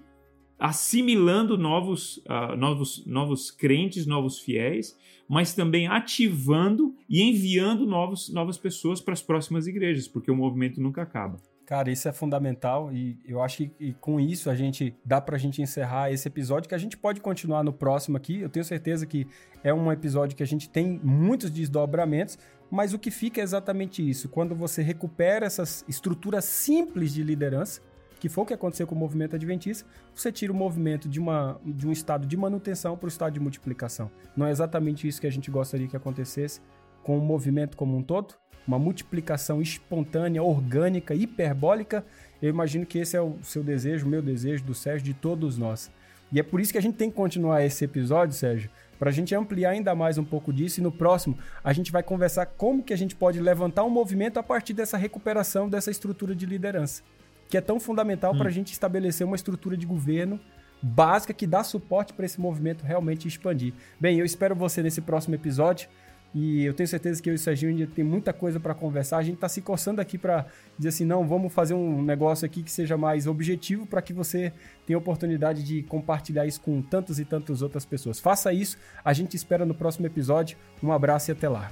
assimilando 0.57 1.57
novos, 1.57 2.17
uh, 2.17 2.55
novos, 2.57 3.05
novos 3.05 3.51
crentes, 3.51 4.05
novos 4.05 4.39
fiéis, 4.39 4.97
mas 5.27 5.53
também 5.53 5.87
ativando 5.87 6.95
e 7.09 7.21
enviando 7.21 7.85
novos, 7.85 8.29
novas 8.29 8.57
pessoas 8.57 9.01
para 9.01 9.13
as 9.13 9.21
próximas 9.21 9.67
igrejas, 9.67 10.07
porque 10.07 10.29
o 10.29 10.35
movimento 10.35 10.81
nunca 10.81 11.01
acaba. 11.01 11.37
Cara, 11.65 11.91
isso 11.91 12.07
é 12.07 12.13
fundamental 12.13 12.93
e 12.93 13.17
eu 13.25 13.41
acho 13.41 13.57
que 13.57 13.93
com 13.99 14.19
isso 14.19 14.51
a 14.51 14.55
gente 14.55 14.95
dá 15.03 15.19
para 15.19 15.35
a 15.35 15.39
gente 15.39 15.63
encerrar 15.63 16.11
esse 16.11 16.27
episódio 16.27 16.69
que 16.69 16.75
a 16.75 16.77
gente 16.77 16.95
pode 16.95 17.19
continuar 17.21 17.63
no 17.63 17.73
próximo 17.73 18.15
aqui. 18.15 18.39
Eu 18.39 18.49
tenho 18.49 18.63
certeza 18.63 19.03
que 19.07 19.25
é 19.63 19.73
um 19.73 19.91
episódio 19.91 20.37
que 20.37 20.43
a 20.43 20.47
gente 20.47 20.69
tem 20.69 20.99
muitos 21.03 21.49
desdobramentos, 21.49 22.37
mas 22.69 22.93
o 22.93 22.99
que 22.99 23.09
fica 23.09 23.41
é 23.41 23.43
exatamente 23.43 24.07
isso. 24.07 24.29
Quando 24.29 24.53
você 24.53 24.83
recupera 24.83 25.43
essas 25.43 25.83
estruturas 25.87 26.45
simples 26.45 27.11
de 27.11 27.23
liderança, 27.23 27.81
que 28.25 28.29
foi 28.29 28.43
o 28.43 28.47
que 28.47 28.55
aconteceu 28.55 28.87
com 28.87 28.95
o 28.95 28.97
movimento 28.97 29.35
adventista, 29.35 29.87
você 30.11 30.31
tira 30.31 30.51
o 30.51 30.55
movimento 30.55 31.07
de, 31.07 31.19
uma, 31.19 31.61
de 31.63 31.87
um 31.87 31.91
estado 31.91 32.25
de 32.25 32.35
manutenção 32.35 32.97
para 32.97 33.05
o 33.05 33.07
estado 33.07 33.33
de 33.33 33.39
multiplicação. 33.39 34.09
Não 34.35 34.47
é 34.47 34.49
exatamente 34.49 35.07
isso 35.07 35.21
que 35.21 35.27
a 35.27 35.31
gente 35.31 35.51
gostaria 35.51 35.87
que 35.87 35.95
acontecesse 35.95 36.59
com 37.03 37.19
o 37.19 37.21
movimento 37.21 37.77
como 37.77 37.95
um 37.95 38.01
todo, 38.01 38.33
uma 38.67 38.79
multiplicação 38.79 39.61
espontânea, 39.61 40.41
orgânica, 40.41 41.13
hiperbólica. 41.13 42.03
Eu 42.41 42.49
imagino 42.49 42.83
que 42.83 42.97
esse 42.97 43.15
é 43.15 43.21
o 43.21 43.35
seu 43.43 43.63
desejo, 43.63 44.07
o 44.07 44.09
meu 44.09 44.23
desejo, 44.23 44.63
do 44.63 44.73
Sérgio, 44.73 45.05
de 45.05 45.13
todos 45.13 45.55
nós. 45.55 45.91
E 46.31 46.39
é 46.39 46.43
por 46.43 46.59
isso 46.59 46.71
que 46.71 46.79
a 46.79 46.81
gente 46.81 46.95
tem 46.95 47.11
que 47.11 47.15
continuar 47.15 47.63
esse 47.63 47.85
episódio, 47.85 48.33
Sérgio, 48.33 48.71
para 48.97 49.11
a 49.11 49.13
gente 49.13 49.35
ampliar 49.35 49.69
ainda 49.69 49.93
mais 49.93 50.17
um 50.17 50.25
pouco 50.25 50.51
disso. 50.51 50.79
E 50.79 50.83
no 50.83 50.91
próximo, 50.91 51.37
a 51.63 51.71
gente 51.71 51.91
vai 51.91 52.01
conversar 52.01 52.47
como 52.47 52.81
que 52.81 52.91
a 52.91 52.97
gente 52.97 53.15
pode 53.15 53.39
levantar 53.39 53.83
um 53.83 53.89
movimento 53.91 54.39
a 54.39 54.43
partir 54.43 54.73
dessa 54.73 54.97
recuperação 54.97 55.69
dessa 55.69 55.91
estrutura 55.91 56.33
de 56.33 56.47
liderança 56.47 57.03
que 57.49 57.57
é 57.57 57.61
tão 57.61 57.79
fundamental 57.79 58.33
hum. 58.33 58.37
para 58.37 58.49
a 58.49 58.51
gente 58.51 58.71
estabelecer 58.71 59.25
uma 59.25 59.35
estrutura 59.35 59.77
de 59.77 59.85
governo 59.85 60.39
básica 60.81 61.33
que 61.33 61.47
dá 61.47 61.63
suporte 61.63 62.13
para 62.13 62.25
esse 62.25 62.39
movimento 62.39 62.83
realmente 62.83 63.27
expandir. 63.27 63.73
Bem, 63.99 64.19
eu 64.19 64.25
espero 64.25 64.55
você 64.55 64.83
nesse 64.83 65.01
próximo 65.01 65.35
episódio. 65.35 65.89
E 66.37 66.65
eu 66.65 66.73
tenho 66.73 66.85
certeza 66.85 67.23
que 67.23 67.29
eu 67.29 67.33
e 67.33 67.37
o 67.37 67.39
Serginho 67.39 67.71
ainda 67.71 67.87
tem 67.87 68.03
muita 68.03 68.33
coisa 68.33 68.59
para 68.59 68.73
conversar. 68.73 69.19
A 69.19 69.23
gente 69.23 69.35
está 69.35 69.47
se 69.47 69.61
coçando 69.61 70.01
aqui 70.01 70.17
para 70.17 70.45
dizer 70.77 70.89
assim: 70.89 71.05
não, 71.05 71.25
vamos 71.25 71.53
fazer 71.53 71.73
um 71.73 72.01
negócio 72.03 72.45
aqui 72.45 72.61
que 72.61 72.69
seja 72.69 72.97
mais 72.97 73.25
objetivo 73.25 73.87
para 73.87 74.01
que 74.01 74.11
você 74.11 74.51
tenha 74.85 74.97
a 74.97 74.99
oportunidade 74.99 75.63
de 75.63 75.83
compartilhar 75.83 76.45
isso 76.45 76.59
com 76.59 76.81
tantas 76.81 77.19
e 77.19 77.25
tantas 77.25 77.61
outras 77.61 77.85
pessoas. 77.85 78.19
Faça 78.19 78.51
isso, 78.51 78.77
a 79.03 79.13
gente 79.13 79.33
espera 79.37 79.65
no 79.65 79.73
próximo 79.73 80.07
episódio. 80.07 80.57
Um 80.83 80.91
abraço 80.91 81.31
e 81.31 81.33
até 81.33 81.47
lá. 81.47 81.71